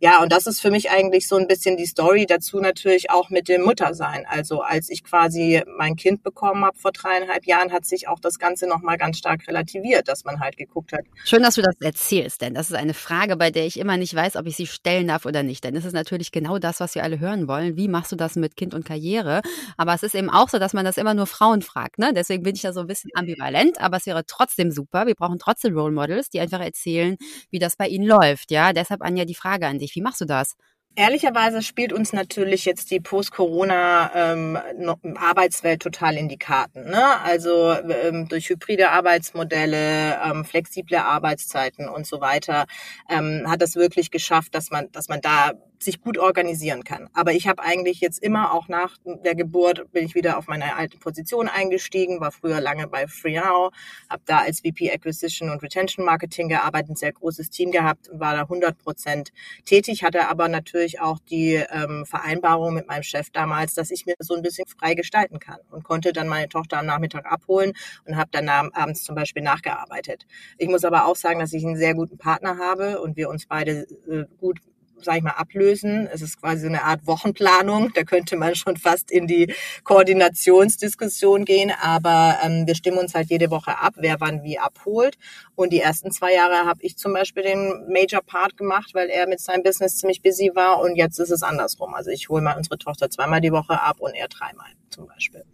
ja, 0.00 0.22
und 0.22 0.30
das 0.30 0.46
ist 0.46 0.60
für 0.60 0.70
mich 0.70 0.90
eigentlich 0.90 1.26
so 1.26 1.36
ein 1.36 1.48
bisschen 1.48 1.76
die 1.76 1.86
Story 1.86 2.26
dazu 2.26 2.60
natürlich 2.60 3.10
auch 3.10 3.30
mit 3.30 3.48
dem 3.48 3.62
Muttersein. 3.62 4.26
Also 4.28 4.60
als 4.60 4.90
ich 4.90 5.02
quasi 5.02 5.62
mein 5.76 5.96
Kind 5.96 6.22
bekommen 6.22 6.64
habe 6.64 6.78
vor 6.78 6.92
dreieinhalb 6.92 7.46
Jahren, 7.46 7.72
hat 7.72 7.84
sich 7.84 8.06
auch 8.06 8.20
das 8.20 8.38
Ganze 8.38 8.68
nochmal 8.68 8.96
ganz 8.96 9.18
stark 9.18 9.48
relativiert, 9.48 10.06
dass 10.06 10.24
man 10.24 10.38
halt 10.40 10.56
geguckt 10.56 10.92
hat. 10.92 11.00
Schön, 11.24 11.42
dass 11.42 11.56
du 11.56 11.62
das 11.62 11.74
erzählst, 11.80 12.42
denn 12.42 12.54
das 12.54 12.70
ist 12.70 12.76
eine 12.76 12.94
Frage, 12.94 13.36
bei 13.36 13.50
der 13.50 13.66
ich 13.66 13.78
immer 13.78 13.96
nicht 13.96 14.14
weiß, 14.14 14.36
ob 14.36 14.46
ich 14.46 14.56
sie 14.56 14.66
stellen 14.66 15.08
darf 15.08 15.26
oder 15.26 15.42
nicht. 15.42 15.64
Denn 15.64 15.74
es 15.74 15.84
ist 15.84 15.94
natürlich 15.94 16.30
genau 16.30 16.58
das, 16.58 16.78
was 16.78 16.94
wir 16.94 17.02
alle 17.02 17.18
hören 17.18 17.48
wollen. 17.48 17.76
Wie 17.76 17.88
machst 17.88 18.12
du 18.12 18.16
das 18.16 18.36
mit 18.36 18.56
Kind 18.56 18.74
und 18.74 18.84
Karriere? 18.84 19.40
Aber 19.76 19.94
es 19.94 20.04
ist 20.04 20.14
eben 20.14 20.30
auch 20.30 20.48
so, 20.48 20.58
dass 20.60 20.74
man 20.74 20.84
das 20.84 20.96
immer 20.96 21.14
nur 21.14 21.26
Frauen 21.26 21.62
fragt. 21.62 21.98
Ne? 21.98 22.12
Deswegen 22.14 22.44
bin 22.44 22.54
ich 22.54 22.62
da 22.62 22.72
so 22.72 22.80
ein 22.80 22.86
bisschen 22.86 23.10
ambivalent, 23.14 23.80
aber 23.80 23.96
es 23.96 24.06
wäre 24.06 24.24
trotzdem 24.26 24.70
super. 24.70 25.06
Wir 25.06 25.14
brauchen 25.16 25.40
trotzdem 25.40 25.76
Role 25.76 25.92
Models, 25.92 26.30
die 26.30 26.38
einfach 26.38 26.60
erzählen, 26.60 27.16
wie 27.50 27.58
das 27.58 27.76
bei 27.76 27.88
ihnen 27.88 28.06
läuft. 28.06 28.52
Ja, 28.52 28.72
deshalb 28.72 29.02
Anja 29.02 29.24
die 29.24 29.34
Frage 29.34 29.66
an 29.66 29.80
dich 29.80 29.87
dich? 29.88 29.96
Wie 29.96 30.02
machst 30.02 30.20
du 30.20 30.24
das? 30.24 30.56
Ehrlicherweise 30.94 31.62
spielt 31.62 31.92
uns 31.92 32.12
natürlich 32.12 32.64
jetzt 32.64 32.90
die 32.90 32.98
Post-Corona-Arbeitswelt 32.98 35.74
ähm, 35.74 35.92
total 35.92 36.16
in 36.16 36.28
die 36.28 36.38
Karten. 36.38 36.90
Ne? 36.90 37.20
Also 37.20 37.72
ähm, 37.72 38.26
durch 38.28 38.48
hybride 38.48 38.90
Arbeitsmodelle, 38.90 40.18
ähm, 40.24 40.44
flexible 40.44 40.98
Arbeitszeiten 40.98 41.88
und 41.88 42.04
so 42.04 42.20
weiter 42.20 42.66
ähm, 43.08 43.44
hat 43.46 43.62
es 43.62 43.76
wirklich 43.76 44.10
geschafft, 44.10 44.56
dass 44.56 44.72
man, 44.72 44.90
dass 44.90 45.08
man 45.08 45.20
da 45.20 45.52
sich 45.82 46.00
gut 46.00 46.18
organisieren 46.18 46.84
kann. 46.84 47.08
Aber 47.12 47.32
ich 47.32 47.48
habe 47.48 47.62
eigentlich 47.62 48.00
jetzt 48.00 48.22
immer 48.22 48.52
auch 48.52 48.68
nach 48.68 48.96
der 49.04 49.34
Geburt 49.34 49.90
bin 49.92 50.04
ich 50.04 50.14
wieder 50.14 50.38
auf 50.38 50.46
meine 50.46 50.76
alte 50.76 50.98
Position 50.98 51.48
eingestiegen, 51.48 52.20
war 52.20 52.32
früher 52.32 52.60
lange 52.60 52.88
bei 52.88 53.06
FreeNow, 53.06 53.72
habe 54.08 54.22
da 54.26 54.38
als 54.38 54.60
VP 54.60 54.90
Acquisition 54.90 55.50
und 55.50 55.62
Retention 55.62 56.04
Marketing 56.04 56.48
gearbeitet, 56.48 56.90
ein 56.90 56.96
sehr 56.96 57.12
großes 57.12 57.50
Team 57.50 57.70
gehabt, 57.70 58.08
war 58.12 58.34
da 58.34 58.42
100 58.42 58.78
Prozent 58.78 59.32
tätig, 59.64 60.02
hatte 60.02 60.28
aber 60.28 60.48
natürlich 60.48 61.00
auch 61.00 61.18
die 61.20 61.54
ähm, 61.54 62.04
Vereinbarung 62.06 62.74
mit 62.74 62.86
meinem 62.86 63.02
Chef 63.02 63.30
damals, 63.30 63.74
dass 63.74 63.90
ich 63.90 64.06
mir 64.06 64.14
so 64.18 64.34
ein 64.34 64.42
bisschen 64.42 64.66
frei 64.66 64.94
gestalten 64.94 65.38
kann 65.38 65.58
und 65.70 65.84
konnte 65.84 66.12
dann 66.12 66.28
meine 66.28 66.48
Tochter 66.48 66.78
am 66.78 66.86
Nachmittag 66.86 67.26
abholen 67.26 67.72
und 68.04 68.16
habe 68.16 68.30
dann 68.32 68.48
abends 68.48 69.04
zum 69.04 69.14
Beispiel 69.14 69.42
nachgearbeitet. 69.42 70.26
Ich 70.56 70.68
muss 70.68 70.84
aber 70.84 71.06
auch 71.06 71.16
sagen, 71.16 71.38
dass 71.38 71.52
ich 71.52 71.64
einen 71.64 71.76
sehr 71.76 71.94
guten 71.94 72.18
Partner 72.18 72.58
habe 72.58 73.00
und 73.00 73.16
wir 73.16 73.28
uns 73.28 73.46
beide 73.46 73.86
äh, 74.08 74.24
gut 74.40 74.60
sag 75.02 75.16
ich 75.16 75.22
mal, 75.22 75.30
ablösen. 75.30 76.08
Es 76.12 76.22
ist 76.22 76.40
quasi 76.40 76.66
eine 76.66 76.84
Art 76.84 77.06
Wochenplanung. 77.06 77.92
Da 77.94 78.02
könnte 78.04 78.36
man 78.36 78.54
schon 78.54 78.76
fast 78.76 79.10
in 79.10 79.26
die 79.26 79.52
Koordinationsdiskussion 79.84 81.44
gehen. 81.44 81.72
Aber 81.82 82.38
ähm, 82.42 82.66
wir 82.66 82.74
stimmen 82.74 82.98
uns 82.98 83.14
halt 83.14 83.30
jede 83.30 83.50
Woche 83.50 83.78
ab, 83.78 83.94
wer 83.96 84.20
wann 84.20 84.42
wie 84.42 84.58
abholt. 84.58 85.16
Und 85.54 85.72
die 85.72 85.80
ersten 85.80 86.10
zwei 86.10 86.34
Jahre 86.34 86.66
habe 86.66 86.80
ich 86.82 86.96
zum 86.96 87.12
Beispiel 87.12 87.42
den 87.42 87.86
Major 87.88 88.22
Part 88.22 88.56
gemacht, 88.56 88.90
weil 88.94 89.08
er 89.08 89.26
mit 89.26 89.40
seinem 89.40 89.62
Business 89.62 89.98
ziemlich 89.98 90.22
busy 90.22 90.52
war. 90.54 90.80
Und 90.80 90.96
jetzt 90.96 91.18
ist 91.18 91.30
es 91.30 91.42
andersrum. 91.42 91.94
Also 91.94 92.10
ich 92.10 92.28
hole 92.28 92.42
mal 92.42 92.56
unsere 92.56 92.78
Tochter 92.78 93.10
zweimal 93.10 93.40
die 93.40 93.52
Woche 93.52 93.80
ab 93.80 93.96
und 94.00 94.14
er 94.14 94.28
dreimal 94.28 94.68
zum 94.90 95.06
Beispiel. 95.06 95.44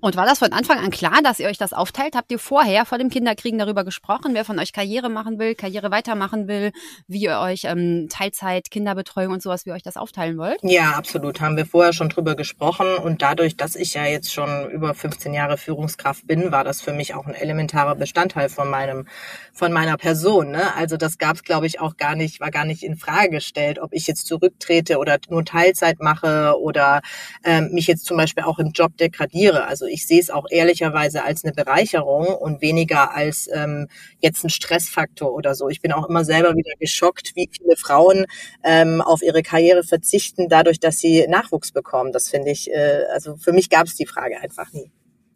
Und 0.00 0.16
war 0.16 0.24
das 0.24 0.38
von 0.38 0.52
Anfang 0.52 0.78
an 0.78 0.90
klar, 0.90 1.20
dass 1.22 1.40
ihr 1.40 1.48
euch 1.48 1.58
das 1.58 1.72
aufteilt? 1.72 2.16
Habt 2.16 2.32
ihr 2.32 2.38
vorher 2.38 2.86
vor 2.86 2.96
dem 2.96 3.10
Kinderkriegen 3.10 3.58
darüber 3.58 3.84
gesprochen, 3.84 4.32
wer 4.32 4.44
von 4.44 4.58
euch 4.58 4.72
Karriere 4.72 5.10
machen 5.10 5.38
will, 5.38 5.54
Karriere 5.54 5.90
weitermachen 5.90 6.48
will, 6.48 6.72
wie 7.06 7.22
ihr 7.22 7.38
euch 7.38 7.64
ähm, 7.64 8.08
Teilzeit, 8.10 8.70
Kinderbetreuung 8.90 9.32
und 9.32 9.42
sowas, 9.42 9.64
wie 9.64 9.70
ihr 9.70 9.74
euch 9.74 9.82
das 9.82 9.96
aufteilen 9.96 10.36
wollt? 10.36 10.58
Ja, 10.62 10.92
absolut. 10.92 11.40
Haben 11.40 11.56
wir 11.56 11.66
vorher 11.66 11.92
schon 11.92 12.08
drüber 12.08 12.34
gesprochen. 12.34 12.96
Und 12.96 13.22
dadurch, 13.22 13.56
dass 13.56 13.76
ich 13.76 13.94
ja 13.94 14.04
jetzt 14.04 14.32
schon 14.32 14.68
über 14.70 14.94
15 14.94 15.32
Jahre 15.32 15.56
Führungskraft 15.56 16.26
bin, 16.26 16.50
war 16.50 16.64
das 16.64 16.80
für 16.80 16.92
mich 16.92 17.14
auch 17.14 17.26
ein 17.26 17.34
elementarer 17.34 17.94
Bestandteil 17.94 18.48
von 18.48 18.68
meinem, 18.68 19.06
von 19.52 19.72
meiner 19.72 19.96
Person. 19.96 20.50
Ne? 20.50 20.74
Also 20.74 20.96
das 20.96 21.18
gab 21.18 21.36
es, 21.36 21.44
glaube 21.44 21.66
ich, 21.66 21.80
auch 21.80 21.96
gar 21.96 22.16
nicht, 22.16 22.40
war 22.40 22.50
gar 22.50 22.64
nicht 22.64 22.82
in 22.82 22.96
Frage 22.96 23.30
gestellt, 23.30 23.78
ob 23.78 23.92
ich 23.92 24.06
jetzt 24.06 24.26
zurücktrete 24.26 24.98
oder 24.98 25.18
nur 25.28 25.44
Teilzeit 25.44 26.00
mache 26.00 26.58
oder 26.60 27.00
ähm, 27.44 27.70
mich 27.72 27.86
jetzt 27.86 28.06
zum 28.06 28.16
Beispiel 28.16 28.44
auch 28.44 28.58
im 28.58 28.72
Job 28.72 28.96
degradiere. 28.96 29.66
Also 29.66 29.86
ich 29.86 30.06
sehe 30.06 30.20
es 30.20 30.30
auch 30.30 30.46
ehrlicherweise 30.50 31.22
als 31.22 31.44
eine 31.44 31.52
Bereicherung 31.52 32.26
und 32.26 32.60
weniger 32.60 33.14
als 33.14 33.48
ähm, 33.52 33.86
jetzt 34.18 34.44
ein 34.44 34.50
Stressfaktor 34.50 35.32
oder 35.32 35.54
so. 35.54 35.68
Ich 35.68 35.80
bin 35.80 35.92
auch 35.92 36.08
immer 36.08 36.24
selber 36.24 36.54
wieder 36.56 36.72
geschockt, 36.78 37.32
wie 37.36 37.48
viele 37.52 37.76
Frauen 37.76 38.26
ähm, 38.80 39.00
auf 39.00 39.22
ihre 39.22 39.42
Karriere 39.42 39.82
verzichten, 39.82 40.48
dadurch, 40.48 40.80
dass 40.80 40.98
sie 40.98 41.26
Nachwuchs 41.28 41.72
bekommen. 41.72 42.12
Das 42.12 42.28
finde 42.28 42.50
ich, 42.50 42.70
äh, 42.70 43.04
also 43.12 43.36
für 43.36 43.52
mich 43.52 43.70
gab 43.70 43.86
es 43.86 43.94
die 43.94 44.06
Frage 44.06 44.40
einfach 44.40 44.72
nie. 44.72 44.90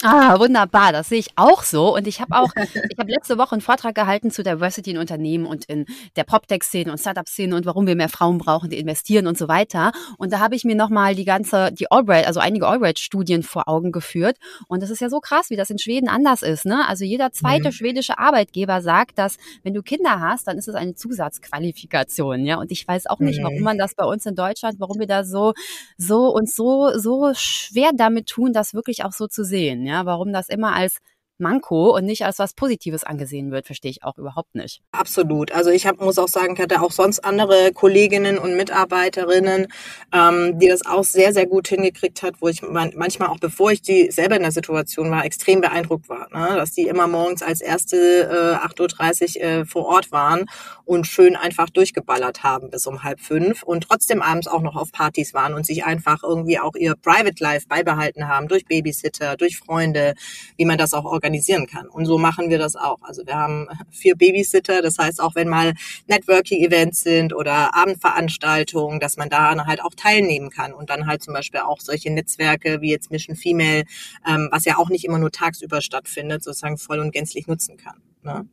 Ah, 0.05 0.39
wunderbar, 0.39 0.93
das 0.93 1.09
sehe 1.09 1.19
ich 1.19 1.31
auch 1.37 1.63
so. 1.63 1.95
Und 1.95 2.07
ich 2.07 2.21
habe 2.21 2.37
auch, 2.37 2.51
ich 2.91 2.99
habe 2.99 3.11
letzte 3.11 3.39
Woche 3.39 3.53
einen 3.53 3.63
Vortrag 3.63 3.95
gehalten 3.95 4.31
zu 4.31 4.43
Diversity 4.43 4.91
in 4.91 4.99
Unternehmen 4.99 5.47
und 5.47 5.65
in 5.65 5.87
der 6.17 6.25
PropTech-Szene 6.25 6.93
und 6.93 6.99
Startup-Szene 6.99 7.57
und 7.57 7.65
warum 7.65 7.87
wir 7.87 7.97
mehr 7.97 8.11
Frauen 8.11 8.37
brauchen, 8.37 8.69
die 8.69 8.79
investieren 8.79 9.27
und 9.27 9.39
so 9.39 9.49
weiter. 9.49 9.93
Und 10.19 10.33
da 10.33 10.41
habe 10.41 10.57
ich 10.57 10.65
mir 10.65 10.77
nochmal 10.77 11.15
die 11.15 11.25
ganze, 11.25 11.73
die 11.73 11.91
Albright, 11.91 12.27
also 12.27 12.39
einige 12.39 12.69
Albright-Studien 12.69 13.43
vor 13.43 13.67
Augen 13.67 13.93
geführt. 13.93 14.37
Und 14.69 14.83
das 14.83 14.91
ist 14.91 15.01
ja 15.01 15.09
so 15.09 15.21
krass, 15.21 15.49
wie 15.49 15.57
das 15.57 15.71
in 15.71 15.79
Schweden 15.79 16.09
anders 16.09 16.43
ist. 16.43 16.67
Ne? 16.67 16.87
Also 16.87 17.05
jeder 17.05 17.33
zweite 17.33 17.69
mhm. 17.69 17.73
schwedische 17.73 18.19
Arbeitgeber 18.19 18.83
sagt, 18.83 19.19
dass 19.19 19.39
wenn 19.63 19.73
du 19.73 19.83
Kinder 19.83 20.21
hast, 20.21 20.47
dann 20.47 20.59
ist 20.59 20.69
es 20.69 20.75
eine 20.75 20.95
Zusatzqualifikation. 20.95 22.45
Ja, 22.45 22.59
und 22.59 22.71
ich 22.71 22.87
weiß 22.87 23.07
auch 23.07 23.21
nicht, 23.21 23.43
warum 23.43 23.59
mhm. 23.59 23.65
man 23.65 23.79
das 23.79 23.95
bei 23.95 24.05
uns 24.05 24.27
in 24.27 24.35
Deutschland, 24.35 24.81
warum 24.81 24.99
wir 24.99 25.07
da 25.07 25.25
so, 25.25 25.55
so 25.97 26.29
uns 26.29 26.55
so, 26.55 26.91
so 26.99 27.33
schwer 27.35 27.91
damit 27.95 28.27
tun, 28.27 28.53
das 28.53 28.75
wirklich 28.75 29.05
auch 29.05 29.13
so 29.13 29.27
zu 29.27 29.45
sehen. 29.45 29.87
Ja? 29.87 29.94
Ja, 29.95 30.07
warum 30.07 30.33
das 30.33 30.49
immer 30.49 30.75
als 30.75 30.99
Manko 31.39 31.97
und 31.97 32.05
nicht 32.05 32.25
als 32.25 32.39
was 32.39 32.55
Positives 32.55 33.03
angesehen 33.03 33.51
wird, 33.51 33.67
verstehe 33.67 33.91
ich 33.91 34.05
auch 34.05 34.17
überhaupt 34.19 34.55
nicht. 34.55 34.83
Absolut. 34.93 35.51
Also 35.53 35.71
ich 35.71 35.87
hab, 35.87 36.01
muss 36.01 36.19
auch 36.19 36.29
sagen, 36.29 36.55
ich 36.55 36.61
hatte 36.61 36.81
auch 36.81 36.93
sonst 36.93 37.25
andere 37.25 37.73
Kolleginnen 37.73 38.39
und 38.39 38.57
Mitarbeiterinnen, 38.57 39.67
ähm, 40.13 40.59
die 40.59 40.69
das 40.69 40.87
auch 40.87 41.03
sehr, 41.03 41.33
sehr 41.33 41.47
gut 41.47 41.67
hingekriegt 41.69 42.23
hat, 42.23 42.35
wo 42.41 42.49
ich 42.49 42.63
manchmal 42.63 43.29
auch, 43.29 43.39
bevor 43.41 43.73
ich 43.73 43.83
die 43.83 44.11
selber 44.13 44.37
in 44.37 44.43
der 44.43 44.53
Situation 44.53 45.11
war, 45.11 45.25
extrem 45.25 45.61
beeindruckt 45.61 46.09
war, 46.09 46.29
ne? 46.31 46.55
dass 46.57 46.73
die 46.73 46.83
immer 46.83 47.09
morgens 47.09 47.43
als 47.43 47.61
erste 47.61 47.97
äh, 47.97 48.67
8.30 48.67 49.37
Uhr 49.37 49.43
äh, 49.43 49.65
vor 49.65 49.87
Ort 49.87 50.13
waren 50.13 50.45
und 50.85 51.07
schön 51.07 51.35
einfach 51.35 51.69
durchgeballert 51.69 52.45
haben 52.45 52.71
bis 52.71 52.87
um 52.87 53.03
halb 53.03 53.21
fünf 53.21 53.65
und 53.65 53.89
trotzdem 53.89 54.23
abends 54.23 54.47
auch 54.47 54.63
noch 54.63 54.77
auf 54.77 54.93
Partys 54.93 55.35
waren 55.35 55.55
und 55.55 55.67
sich 55.67 55.85
einfach 55.85 56.23
irgendwie 56.23 56.61
auch 56.61 56.77
ihr 56.77 56.95
Private 56.95 57.43
Life 57.43 57.67
beibehalten 57.69 58.29
haben 58.29 58.47
durch 58.47 58.67
Babysitter, 58.67 59.37
durch 59.37 59.59
Freunde, 59.59 60.15
wie 60.57 60.65
man 60.65 60.79
das 60.79 60.95
auch 60.95 61.05
organisiert 61.05 61.24
organisieren 61.25 61.67
kann. 61.67 61.89
Und 61.89 62.05
so 62.05 62.19
machen 62.19 62.51
wir 62.51 62.59
das 62.59 62.77
auch. 62.77 62.99
Also 63.01 63.27
wir 63.27 63.35
haben 63.35 63.67
vier 63.91 64.15
Babysitter, 64.15 64.83
das 64.83 64.99
heißt 64.99 65.23
auch 65.23 65.35
wenn 65.35 65.49
mal 65.49 65.73
Networking-Events 66.07 67.01
sind 67.01 67.33
oder 67.33 67.75
Abendveranstaltungen, 67.75 69.01
dass 69.01 69.17
man 69.17 69.31
da 69.31 69.55
halt 69.67 69.83
auch 69.83 69.95
teilnehmen 69.97 70.51
kann 70.51 70.75
und 70.75 70.91
dann 70.91 71.07
halt 71.07 71.23
zum 71.23 71.33
Beispiel 71.33 71.61
auch 71.61 71.81
solche 71.81 72.11
Netzwerke 72.13 72.83
wie 72.83 72.91
jetzt 72.91 73.11
Mission 73.11 73.37
Female, 73.37 73.85
ähm, 74.27 74.49
was 74.53 74.67
ja 74.67 74.77
auch 74.77 74.91
nicht 74.91 75.07
immer 75.07 75.19
nur 75.19 75.31
tagsüber 75.31 75.81
stattfindet, 75.81 76.45
sozusagen 76.45 76.77
voll 76.77 76.99
und 76.99 77.13
gänzlich 77.13 77.47
nutzen 77.47 77.79
kann. 77.79 78.03
Ne? 78.23 78.47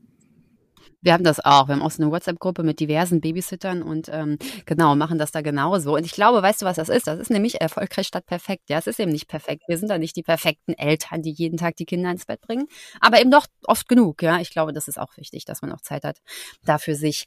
Wir 1.02 1.14
haben 1.14 1.24
das 1.24 1.40
auch. 1.40 1.68
Wir 1.68 1.76
haben 1.76 1.82
auch 1.82 1.92
so 1.92 2.04
eine 2.04 2.12
WhatsApp-Gruppe 2.12 2.62
mit 2.62 2.80
diversen 2.80 3.22
Babysittern 3.22 3.82
und 3.82 4.08
ähm, 4.10 4.38
genau, 4.66 4.96
machen 4.96 5.18
das 5.18 5.32
da 5.32 5.42
genauso. 5.42 5.96
Und 5.96 6.06
ich 6.06 6.12
glaube, 6.12 6.44
weißt 6.44 6.62
du, 6.62 6.66
was 6.68 6.76
das 6.76 6.90
ist? 6.90 7.08
Das 7.08 7.20
ist 7.20 7.32
nämlich 7.32 7.60
erfolgreich 7.60 8.08
statt 8.08 8.26
perfekt. 8.28 8.70
Ja, 8.70 8.78
es 8.78 8.86
ist 8.86 9.00
eben 9.00 9.12
nicht 9.12 9.28
perfekt. 9.28 9.64
Wir 9.68 9.80
sind 9.80 9.90
da 9.90 9.98
nicht 9.98 10.16
die 10.16 10.22
perfekten 10.22 10.74
Eltern, 10.74 11.24
die 11.24 11.32
jeden 11.32 11.58
Tag 11.58 11.76
die 11.78 11.86
Kinder 11.86 12.12
ins 12.12 12.26
Bett 12.26 12.42
bringen. 12.42 12.68
Aber 13.00 13.20
eben 13.20 13.32
doch 13.32 13.48
oft 13.66 13.90
genug. 13.90 14.22
Ja, 14.22 14.40
ich 14.40 14.52
glaube, 14.52 14.74
das 14.74 14.88
ist 14.88 15.00
auch 15.00 15.18
wichtig, 15.18 15.44
dass 15.46 15.64
man 15.64 15.72
auch 15.72 15.82
Zeit 15.82 16.04
hat 16.04 16.20
dafür 16.64 16.96
sich. 16.96 17.26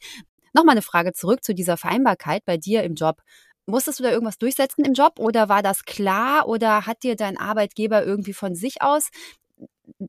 Nochmal 0.53 0.75
eine 0.75 0.81
Frage 0.81 1.11
zurück 1.11 1.43
zu 1.43 1.53
dieser 1.53 1.75
Vereinbarkeit 1.75 2.45
bei 2.45 2.55
dir 2.55 2.83
im 2.83 2.95
Job. 2.95 3.21
Musstest 3.65 3.99
du 3.99 4.03
da 4.03 4.11
irgendwas 4.11 4.37
durchsetzen 4.37 4.85
im 4.85 4.93
Job 4.93 5.19
oder 5.19 5.49
war 5.49 5.63
das 5.63 5.83
klar 5.83 6.47
oder 6.47 6.85
hat 6.85 7.03
dir 7.03 7.15
dein 7.15 7.37
Arbeitgeber 7.37 8.05
irgendwie 8.05 8.33
von 8.33 8.55
sich 8.55 8.81
aus 8.81 9.09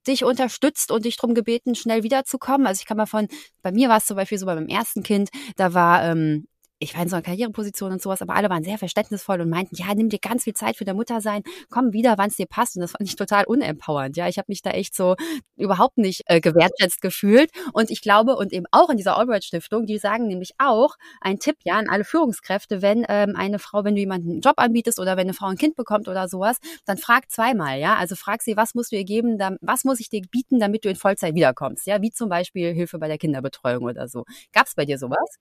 dich 0.07 0.25
unterstützt 0.25 0.91
und 0.91 1.05
dich 1.05 1.17
drum 1.17 1.35
gebeten, 1.35 1.75
schnell 1.75 2.03
wiederzukommen. 2.03 2.67
Also 2.67 2.81
ich 2.81 2.87
kann 2.87 2.97
mal 2.97 3.07
von, 3.07 3.29
bei 3.63 3.73
mir 3.73 3.89
war 3.89 3.99
es 3.99 4.07
zum 4.07 4.17
Beispiel 4.17 4.39
so 4.39 4.47
bei 4.47 4.55
meinem 4.55 4.69
ersten 4.69 5.03
Kind, 5.03 5.31
da 5.57 5.75
war 5.75 6.05
ähm, 6.05 6.49
ich 6.79 6.95
war 6.95 7.03
in 7.03 7.09
so 7.09 7.17
einer 7.17 7.23
Karriereposition 7.23 7.93
und 7.93 8.03
sowas, 8.03 8.21
aber 8.23 8.35
alle 8.35 8.51
waren 8.51 8.63
sehr 8.63 8.79
verständnisvoll 8.79 9.41
und 9.41 9.49
meinten, 9.49 9.77
ja, 9.77 9.95
nimm 9.95 10.09
dir 10.11 10.19
ganz 10.19 10.45
viel 10.45 10.55
Zeit 10.55 10.77
für 10.77 10.85
der 10.85 10.95
Mutter 10.95 11.21
sein, 11.21 11.43
komm 11.71 11.93
wieder, 11.93 12.19
wann 12.19 12.29
es 12.29 12.37
dir 12.37 12.47
passt. 12.47 12.77
Und 12.77 12.83
das 12.83 12.93
fand 12.93 13.09
ich 13.09 13.17
total 13.17 13.45
unempowernd. 13.47 14.17
Ja, 14.17 14.29
ich 14.29 14.37
habe 14.39 14.47
mich 14.49 14.63
da 14.63 14.71
echt 14.71 14.95
so 14.95 15.17
überhaupt 15.57 15.97
nicht 15.99 16.23
äh, 16.27 16.41
gewertschätzt 16.41 17.01
gefühlt. 17.01 17.51
Und 17.73 17.91
ich 17.91 18.03
glaube, 18.03 18.37
und 18.37 18.53
eben 18.53 18.67
auch 18.73 18.91
in 18.91 18.97
dieser 18.99 19.17
Albright 19.17 19.45
Stiftung, 19.45 19.87
die 19.87 19.99
sagen 19.99 20.27
nämlich 20.27 20.53
auch, 20.59 20.97
ein 21.21 21.39
Tipp 21.39 21.57
ja 21.65 21.75
an 21.75 21.89
alle 21.89 22.05
Führungskräfte, 22.05 22.83
wenn 22.83 23.05
ähm, 23.09 23.35
eine 23.37 23.59
Frau, 23.59 23.85
wenn 23.85 23.95
du 23.95 24.01
jemanden 24.01 24.31
einen 24.33 24.41
Job 24.41 24.55
anbietest 24.59 24.99
oder 25.01 25.13
wenn 25.17 25.27
eine 25.27 25.35
Frau 25.35 25.47
ein 25.47 25.57
Kind 25.57 25.77
bekommt 25.77 26.09
oder 26.09 26.29
sowas, 26.29 26.59
dann 26.85 26.99
frag 26.99 27.31
zweimal, 27.31 27.79
ja. 27.79 27.97
Also 27.97 28.17
frag 28.17 28.43
sie, 28.43 28.57
was 28.57 28.75
musst 28.75 28.93
du 28.93 28.97
ihr 28.97 29.05
geben, 29.05 29.39
dann, 29.39 29.57
was 29.63 29.85
muss 29.85 30.01
ich 30.01 30.11
dir 30.11 30.23
bieten, 30.31 30.61
damit 30.61 30.85
du 30.85 30.89
in 30.91 30.97
Vollzeit 30.97 31.35
wiederkommst, 31.35 31.87
ja, 31.87 32.03
wie 32.03 32.11
zum 32.11 32.29
Beispiel 32.29 32.75
Hilfe 32.75 32.99
bei 32.99 33.09
der 33.09 33.19
Kinderbetreuung 33.19 33.85
oder 33.85 34.09
so. 34.09 34.25
Gab 34.53 34.67
es 34.67 34.75
bei 34.75 34.85
dir 34.85 34.99
sowas? 34.99 35.39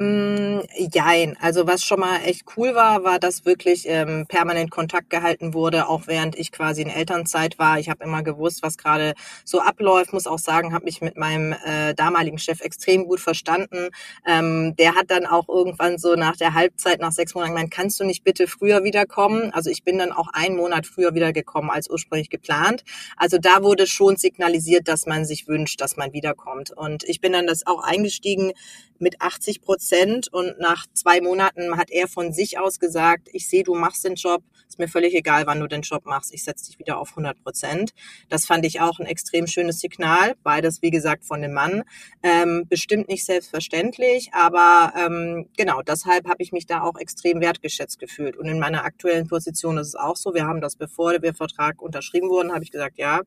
Mm, 0.00 0.60
jein. 0.94 1.36
Also 1.40 1.66
was 1.66 1.82
schon 1.82 1.98
mal 1.98 2.18
echt 2.24 2.44
cool 2.56 2.76
war, 2.76 3.02
war, 3.02 3.18
dass 3.18 3.44
wirklich 3.44 3.84
ähm, 3.88 4.26
permanent 4.28 4.70
Kontakt 4.70 5.10
gehalten 5.10 5.54
wurde, 5.54 5.88
auch 5.88 6.02
während 6.06 6.38
ich 6.38 6.52
quasi 6.52 6.82
in 6.82 6.88
Elternzeit 6.88 7.58
war. 7.58 7.80
Ich 7.80 7.88
habe 7.90 8.04
immer 8.04 8.22
gewusst, 8.22 8.62
was 8.62 8.78
gerade 8.78 9.14
so 9.44 9.60
abläuft. 9.60 10.12
Muss 10.12 10.28
auch 10.28 10.38
sagen, 10.38 10.72
habe 10.72 10.84
mich 10.84 11.00
mit 11.00 11.16
meinem 11.16 11.52
äh, 11.64 11.94
damaligen 11.94 12.38
Chef 12.38 12.60
extrem 12.60 13.06
gut 13.08 13.18
verstanden. 13.18 13.88
Ähm, 14.24 14.76
der 14.76 14.94
hat 14.94 15.10
dann 15.10 15.26
auch 15.26 15.48
irgendwann 15.48 15.98
so 15.98 16.14
nach 16.14 16.36
der 16.36 16.54
Halbzeit, 16.54 17.00
nach 17.00 17.10
sechs 17.10 17.34
Monaten 17.34 17.54
gemeint, 17.54 17.72
kannst 17.72 17.98
du 17.98 18.04
nicht 18.04 18.22
bitte 18.22 18.46
früher 18.46 18.84
wiederkommen? 18.84 19.50
Also 19.52 19.68
ich 19.68 19.82
bin 19.82 19.98
dann 19.98 20.12
auch 20.12 20.28
einen 20.32 20.54
Monat 20.54 20.86
früher 20.86 21.14
wiedergekommen 21.14 21.72
als 21.72 21.90
ursprünglich 21.90 22.30
geplant. 22.30 22.84
Also 23.16 23.38
da 23.38 23.64
wurde 23.64 23.88
schon 23.88 24.14
signalisiert, 24.14 24.86
dass 24.86 25.06
man 25.06 25.24
sich 25.24 25.48
wünscht, 25.48 25.80
dass 25.80 25.96
man 25.96 26.12
wiederkommt. 26.12 26.70
Und 26.70 27.02
ich 27.02 27.20
bin 27.20 27.32
dann 27.32 27.48
das 27.48 27.66
auch 27.66 27.82
eingestiegen 27.82 28.52
mit 29.00 29.20
80 29.20 29.60
Prozent 29.62 29.87
und 30.32 30.58
nach 30.58 30.86
zwei 30.92 31.20
Monaten 31.20 31.76
hat 31.76 31.90
er 31.90 32.08
von 32.08 32.32
sich 32.32 32.58
aus 32.58 32.78
gesagt, 32.78 33.28
ich 33.32 33.48
sehe, 33.48 33.64
du 33.64 33.74
machst 33.74 34.04
den 34.04 34.14
Job, 34.14 34.42
ist 34.68 34.78
mir 34.78 34.88
völlig 34.88 35.14
egal, 35.14 35.46
wann 35.46 35.60
du 35.60 35.66
den 35.66 35.82
Job 35.82 36.04
machst, 36.04 36.32
ich 36.34 36.44
setze 36.44 36.66
dich 36.66 36.78
wieder 36.78 36.98
auf 36.98 37.10
100 37.10 37.42
Prozent. 37.42 37.92
Das 38.28 38.46
fand 38.46 38.64
ich 38.66 38.80
auch 38.80 38.98
ein 38.98 39.06
extrem 39.06 39.46
schönes 39.46 39.80
Signal, 39.80 40.34
beides 40.42 40.82
wie 40.82 40.90
gesagt 40.90 41.24
von 41.24 41.40
dem 41.42 41.52
Mann. 41.52 41.84
Ähm, 42.22 42.66
bestimmt 42.68 43.08
nicht 43.08 43.24
selbstverständlich, 43.24 44.30
aber 44.32 44.92
ähm, 44.96 45.48
genau, 45.56 45.82
deshalb 45.82 46.28
habe 46.28 46.42
ich 46.42 46.52
mich 46.52 46.66
da 46.66 46.82
auch 46.82 46.98
extrem 46.98 47.40
wertgeschätzt 47.40 47.98
gefühlt. 47.98 48.36
Und 48.36 48.46
in 48.46 48.58
meiner 48.58 48.84
aktuellen 48.84 49.26
Position 49.26 49.78
ist 49.78 49.88
es 49.88 49.94
auch 49.94 50.16
so, 50.16 50.34
wir 50.34 50.46
haben 50.46 50.60
das, 50.60 50.76
bevor 50.76 51.18
der 51.18 51.34
Vertrag 51.34 51.80
unterschrieben 51.80 52.28
wurde, 52.28 52.52
habe 52.52 52.64
ich 52.64 52.70
gesagt, 52.70 52.98
ja, 52.98 53.22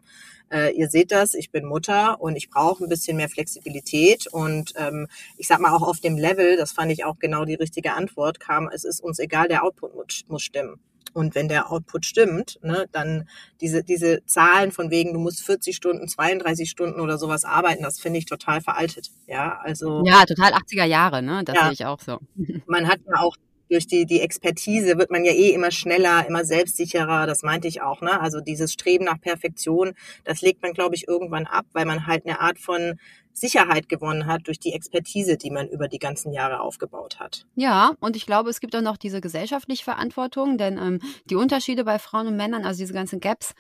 äh, 0.52 0.72
ihr 0.76 0.90
seht 0.90 1.12
das, 1.12 1.34
ich 1.34 1.52
bin 1.52 1.66
Mutter 1.66 2.20
und 2.20 2.36
ich 2.36 2.50
brauche 2.50 2.84
ein 2.84 2.90
bisschen 2.90 3.18
mehr 3.18 3.30
Flexibilität. 3.30 4.28
Und 4.28 4.74
ähm, 4.76 5.08
ich 5.38 5.48
sag 5.48 5.60
mal 5.60 5.74
auch 5.74 5.82
auf 5.82 6.00
dem 6.00 6.18
Level, 6.18 6.58
das 6.58 6.72
fand 6.72 6.92
ich 6.92 7.06
auch 7.06 7.20
genau 7.20 7.46
die 7.46 7.56
richtige 7.56 7.94
Antwort, 7.94 8.40
kam, 8.40 8.70
es 8.72 8.84
ist 8.84 9.02
uns 9.02 9.20
egal, 9.20 9.48
der 9.48 9.64
Output 9.64 9.96
muss, 9.96 10.24
muss 10.28 10.44
stimmen. 10.44 10.80
Und 11.14 11.36
wenn 11.36 11.50
der 11.50 11.72
Output 11.72 12.06
stimmt, 12.06 12.58
ne, 12.62 12.86
dann 12.92 13.28
diese, 13.60 13.84
diese 13.84 14.26
Zahlen 14.26 14.72
von 14.72 14.92
wegen, 14.92 15.14
du 15.14 15.20
musst 15.20 15.44
40 15.44 15.76
Stunden, 15.76 16.08
32 16.08 16.70
Stunden 16.70 17.02
oder 17.02 17.18
sowas 17.18 17.44
arbeiten, 17.44 17.84
das 17.84 18.00
finde 18.00 18.20
ich 18.20 18.26
total 18.26 18.62
veraltet. 18.62 19.10
Ja, 19.28 19.60
also. 19.62 20.04
Ja, 20.06 20.24
total 20.26 20.54
80er 20.54 20.86
Jahre, 20.86 21.22
ne? 21.22 21.44
Das 21.44 21.56
ja, 21.56 21.64
sehe 21.64 21.74
ich 21.74 21.86
auch 21.86 22.00
so. 22.00 22.20
Man 22.66 22.88
hat 22.88 23.00
ja 23.06 23.20
auch 23.20 23.36
durch 23.72 23.88
die, 23.88 24.06
die 24.06 24.20
Expertise 24.20 24.98
wird 24.98 25.12
man 25.12 25.24
ja 25.24 25.32
eh 25.32 25.54
immer 25.54 25.72
schneller, 25.72 26.28
immer 26.28 26.44
selbstsicherer. 26.44 27.26
Das 27.26 27.42
meinte 27.42 27.68
ich 27.68 27.82
auch. 27.82 28.02
Ne? 28.02 28.20
Also 28.20 28.42
dieses 28.42 28.74
Streben 28.74 29.06
nach 29.06 29.20
Perfektion, 29.20 29.94
das 30.26 30.42
legt 30.42 30.62
man, 30.62 30.74
glaube 30.74 30.96
ich, 30.96 31.08
irgendwann 31.08 31.48
ab, 31.48 31.66
weil 31.72 31.86
man 31.86 32.06
halt 32.06 32.26
eine 32.26 32.42
Art 32.42 32.60
von 32.60 33.00
Sicherheit 33.34 33.88
gewonnen 33.88 34.26
hat 34.26 34.48
durch 34.48 34.60
die 34.60 34.74
Expertise, 34.74 35.38
die 35.38 35.52
man 35.52 35.70
über 35.70 35.88
die 35.88 36.00
ganzen 36.00 36.34
Jahre 36.34 36.60
aufgebaut 36.60 37.20
hat. 37.20 37.46
Ja, 37.56 37.94
und 38.02 38.18
ich 38.18 38.26
glaube, 38.26 38.50
es 38.50 38.60
gibt 38.60 38.76
auch 38.76 38.82
noch 38.82 38.98
diese 38.98 39.22
gesellschaftliche 39.22 39.86
Verantwortung, 39.86 40.58
denn 40.58 40.78
ähm, 40.78 41.00
die 41.30 41.36
Unterschiede 41.36 41.86
bei 41.86 41.98
Frauen 41.98 42.28
und 42.28 42.36
Männern, 42.36 42.66
also 42.66 42.80
diese 42.80 42.94
ganzen 42.94 43.22
Gaps, 43.22 43.54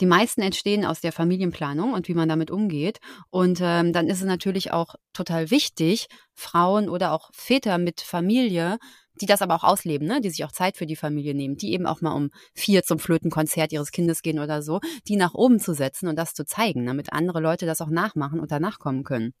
die 0.00 0.06
meisten 0.06 0.42
entstehen 0.42 0.84
aus 0.84 1.00
der 1.00 1.12
Familienplanung 1.12 1.92
und 1.92 2.08
wie 2.08 2.14
man 2.14 2.28
damit 2.28 2.50
umgeht. 2.50 2.98
Und 3.30 3.60
ähm, 3.62 3.92
dann 3.92 4.08
ist 4.08 4.18
es 4.18 4.26
natürlich 4.26 4.72
auch 4.72 4.96
total 5.12 5.50
wichtig, 5.50 6.08
Frauen 6.34 6.88
oder 6.88 7.12
auch 7.12 7.30
Väter 7.32 7.78
mit 7.78 8.00
Familie 8.00 8.78
die 9.20 9.26
das 9.26 9.42
aber 9.42 9.54
auch 9.54 9.64
ausleben, 9.64 10.06
ne? 10.06 10.20
die 10.20 10.30
sich 10.30 10.44
auch 10.44 10.52
Zeit 10.52 10.76
für 10.76 10.86
die 10.86 10.96
Familie 10.96 11.34
nehmen, 11.34 11.56
die 11.56 11.72
eben 11.72 11.86
auch 11.86 12.00
mal 12.00 12.12
um 12.12 12.30
vier 12.54 12.82
zum 12.82 12.98
Flötenkonzert 12.98 13.72
ihres 13.72 13.92
Kindes 13.92 14.22
gehen 14.22 14.38
oder 14.38 14.62
so, 14.62 14.80
die 15.08 15.16
nach 15.16 15.34
oben 15.34 15.58
zu 15.58 15.74
setzen 15.74 16.08
und 16.08 16.16
das 16.16 16.34
zu 16.34 16.44
zeigen, 16.44 16.86
damit 16.86 17.12
andere 17.12 17.40
Leute 17.40 17.66
das 17.66 17.80
auch 17.80 17.90
nachmachen 17.90 18.40
und 18.40 18.50
danach 18.50 18.78
kommen 18.78 19.04
können. 19.04 19.32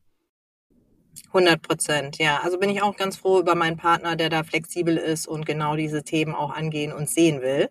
100 1.28 1.62
Prozent, 1.62 2.18
ja. 2.18 2.40
Also 2.42 2.58
bin 2.58 2.70
ich 2.70 2.82
auch 2.82 2.96
ganz 2.96 3.16
froh 3.16 3.40
über 3.40 3.54
meinen 3.54 3.76
Partner, 3.76 4.16
der 4.16 4.28
da 4.28 4.42
flexibel 4.42 4.96
ist 4.96 5.26
und 5.26 5.46
genau 5.46 5.76
diese 5.76 6.02
Themen 6.02 6.34
auch 6.34 6.50
angehen 6.50 6.92
und 6.92 7.08
sehen 7.08 7.40
will. 7.40 7.70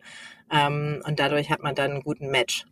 Ähm, 0.51 1.01
und 1.05 1.19
dadurch 1.19 1.49
hat 1.49 1.61
man 1.61 1.75
dann 1.75 1.91
einen 1.91 2.03
guten 2.03 2.29
Match. 2.29 2.65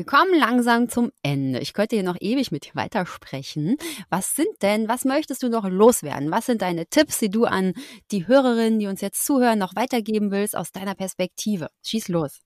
Wir 0.00 0.06
kommen 0.06 0.32
langsam 0.32 0.88
zum 0.88 1.12
Ende. 1.22 1.58
Ich 1.58 1.74
könnte 1.74 1.94
hier 1.94 2.02
noch 2.02 2.16
ewig 2.20 2.50
mit 2.50 2.64
dir 2.64 2.74
weitersprechen. 2.74 3.76
Was 4.08 4.34
sind 4.34 4.62
denn, 4.62 4.88
was 4.88 5.04
möchtest 5.04 5.42
du 5.42 5.50
noch 5.50 5.68
loswerden? 5.68 6.30
Was 6.30 6.46
sind 6.46 6.62
deine 6.62 6.86
Tipps, 6.86 7.18
die 7.18 7.28
du 7.28 7.44
an 7.44 7.74
die 8.10 8.26
Hörerinnen, 8.26 8.78
die 8.78 8.86
uns 8.86 9.02
jetzt 9.02 9.26
zuhören, 9.26 9.58
noch 9.58 9.76
weitergeben 9.76 10.30
willst 10.30 10.56
aus 10.56 10.72
deiner 10.72 10.94
Perspektive? 10.94 11.68
Schieß 11.84 12.08
los. 12.08 12.38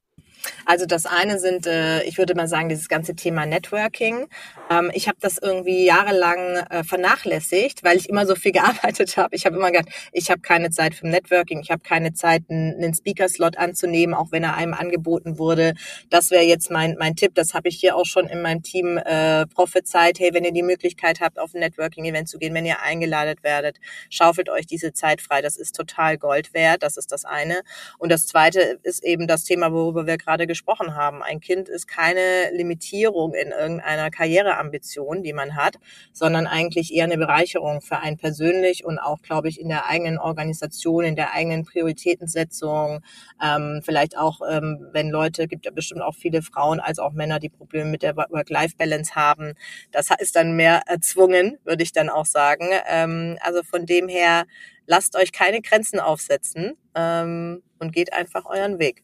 Also 0.66 0.86
das 0.86 1.06
eine 1.06 1.38
sind, 1.38 1.66
äh, 1.66 2.02
ich 2.04 2.18
würde 2.18 2.34
mal 2.34 2.48
sagen, 2.48 2.68
dieses 2.68 2.88
ganze 2.88 3.14
Thema 3.14 3.46
Networking. 3.46 4.26
Ähm, 4.70 4.90
ich 4.94 5.08
habe 5.08 5.18
das 5.20 5.38
irgendwie 5.38 5.84
jahrelang 5.84 6.56
äh, 6.70 6.84
vernachlässigt, 6.84 7.84
weil 7.84 7.96
ich 7.96 8.08
immer 8.08 8.26
so 8.26 8.34
viel 8.34 8.52
gearbeitet 8.52 9.16
habe. 9.16 9.34
Ich 9.36 9.46
habe 9.46 9.56
immer 9.56 9.70
gedacht, 9.70 9.88
ich 10.12 10.30
habe 10.30 10.40
keine 10.40 10.70
Zeit 10.70 10.94
für 10.94 11.06
Networking, 11.06 11.60
ich 11.60 11.70
habe 11.70 11.82
keine 11.82 12.12
Zeit, 12.14 12.42
einen 12.48 12.94
Speaker-Slot 12.94 13.58
anzunehmen, 13.58 14.14
auch 14.14 14.32
wenn 14.32 14.44
er 14.44 14.54
einem 14.54 14.74
angeboten 14.74 15.38
wurde. 15.38 15.74
Das 16.10 16.30
wäre 16.30 16.44
jetzt 16.44 16.70
mein, 16.70 16.96
mein 16.98 17.16
Tipp. 17.16 17.34
Das 17.34 17.54
habe 17.54 17.68
ich 17.68 17.78
hier 17.78 17.96
auch 17.96 18.06
schon 18.06 18.26
in 18.26 18.42
meinem 18.42 18.62
Team 18.62 18.98
äh, 18.98 19.46
prophezeit. 19.46 20.18
Hey, 20.18 20.32
wenn 20.32 20.44
ihr 20.44 20.52
die 20.52 20.62
Möglichkeit 20.62 21.20
habt, 21.20 21.38
auf 21.38 21.54
ein 21.54 21.60
Networking-Event 21.60 22.28
zu 22.28 22.38
gehen, 22.38 22.54
wenn 22.54 22.66
ihr 22.66 22.80
eingeladen 22.82 23.38
werdet, 23.42 23.78
schaufelt 24.10 24.48
euch 24.50 24.66
diese 24.66 24.92
Zeit 24.92 25.20
frei. 25.20 25.42
Das 25.42 25.56
ist 25.56 25.74
total 25.74 26.18
Gold 26.18 26.54
wert. 26.54 26.82
Das 26.82 26.96
ist 26.96 27.12
das 27.12 27.24
eine. 27.24 27.62
Und 27.98 28.10
das 28.10 28.26
zweite 28.26 28.78
ist 28.82 29.04
eben 29.04 29.26
das 29.26 29.44
Thema, 29.44 29.72
worüber 29.72 30.06
wir 30.06 30.18
gerade 30.24 30.46
gesprochen 30.46 30.96
haben. 30.96 31.22
Ein 31.22 31.40
Kind 31.40 31.68
ist 31.68 31.86
keine 31.86 32.50
Limitierung 32.52 33.34
in 33.34 33.50
irgendeiner 33.50 34.10
Karriereambition, 34.10 35.22
die 35.22 35.32
man 35.32 35.56
hat, 35.56 35.76
sondern 36.12 36.46
eigentlich 36.46 36.94
eher 36.94 37.04
eine 37.04 37.18
Bereicherung 37.18 37.80
für 37.80 37.98
einen 37.98 38.16
persönlich 38.16 38.84
und 38.84 38.98
auch, 38.98 39.20
glaube 39.22 39.48
ich, 39.48 39.60
in 39.60 39.68
der 39.68 39.86
eigenen 39.86 40.18
Organisation, 40.18 41.04
in 41.04 41.16
der 41.16 41.32
eigenen 41.32 41.64
Prioritätensetzung. 41.64 43.00
Ähm, 43.42 43.80
vielleicht 43.84 44.16
auch, 44.16 44.40
ähm, 44.48 44.88
wenn 44.92 45.10
Leute, 45.10 45.46
gibt 45.46 45.66
ja 45.66 45.70
bestimmt 45.70 46.02
auch 46.02 46.14
viele 46.14 46.42
Frauen 46.42 46.80
als 46.80 46.98
auch 46.98 47.12
Männer, 47.12 47.38
die 47.38 47.48
Probleme 47.48 47.90
mit 47.90 48.02
der 48.02 48.16
Work-Life-Balance 48.16 49.14
haben. 49.14 49.54
Das 49.92 50.08
ist 50.18 50.36
dann 50.36 50.56
mehr 50.56 50.82
erzwungen, 50.86 51.58
würde 51.64 51.82
ich 51.82 51.92
dann 51.92 52.08
auch 52.08 52.26
sagen. 52.26 52.68
Ähm, 52.88 53.38
also 53.40 53.62
von 53.62 53.86
dem 53.86 54.08
her, 54.08 54.44
lasst 54.86 55.16
euch 55.16 55.32
keine 55.32 55.60
Grenzen 55.60 56.00
aufsetzen 56.00 56.76
ähm, 56.94 57.62
und 57.78 57.92
geht 57.92 58.12
einfach 58.12 58.44
euren 58.46 58.78
Weg. 58.78 59.02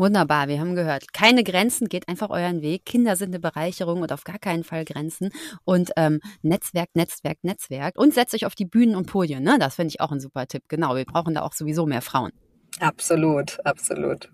Wunderbar, 0.00 0.48
wir 0.48 0.58
haben 0.60 0.74
gehört. 0.74 1.12
Keine 1.12 1.44
Grenzen, 1.44 1.90
geht 1.90 2.08
einfach 2.08 2.30
euren 2.30 2.62
Weg. 2.62 2.86
Kinder 2.86 3.16
sind 3.16 3.28
eine 3.28 3.38
Bereicherung 3.38 4.00
und 4.00 4.12
auf 4.12 4.24
gar 4.24 4.38
keinen 4.38 4.64
Fall 4.64 4.86
Grenzen. 4.86 5.28
Und 5.64 5.90
ähm, 5.98 6.20
Netzwerk, 6.40 6.88
Netzwerk, 6.94 7.36
Netzwerk. 7.42 7.98
Und 7.98 8.14
setzt 8.14 8.32
euch 8.32 8.46
auf 8.46 8.54
die 8.54 8.64
Bühnen 8.64 8.96
und 8.96 9.04
Podien. 9.08 9.42
Ne? 9.42 9.58
Das 9.60 9.74
finde 9.74 9.90
ich 9.90 10.00
auch 10.00 10.10
ein 10.10 10.18
super 10.18 10.46
Tipp. 10.46 10.62
Genau, 10.68 10.96
wir 10.96 11.04
brauchen 11.04 11.34
da 11.34 11.42
auch 11.42 11.52
sowieso 11.52 11.84
mehr 11.84 12.00
Frauen. 12.00 12.30
Absolut, 12.78 13.58
absolut. 13.66 14.30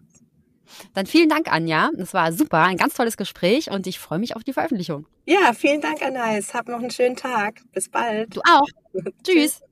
Dann 0.94 1.06
vielen 1.06 1.28
Dank, 1.28 1.52
Anja. 1.52 1.90
Das 1.96 2.14
war 2.14 2.32
super, 2.32 2.62
ein 2.62 2.76
ganz 2.76 2.94
tolles 2.94 3.16
Gespräch 3.16 3.68
und 3.68 3.88
ich 3.88 3.98
freue 3.98 4.20
mich 4.20 4.36
auf 4.36 4.44
die 4.44 4.52
Veröffentlichung. 4.52 5.08
Ja, 5.24 5.52
vielen 5.52 5.80
Dank, 5.80 6.00
Anais. 6.00 6.54
Hab 6.54 6.68
noch 6.68 6.78
einen 6.78 6.92
schönen 6.92 7.16
Tag. 7.16 7.60
Bis 7.72 7.88
bald. 7.88 8.36
Du 8.36 8.40
auch. 8.42 8.68
Tschüss. 9.24 9.62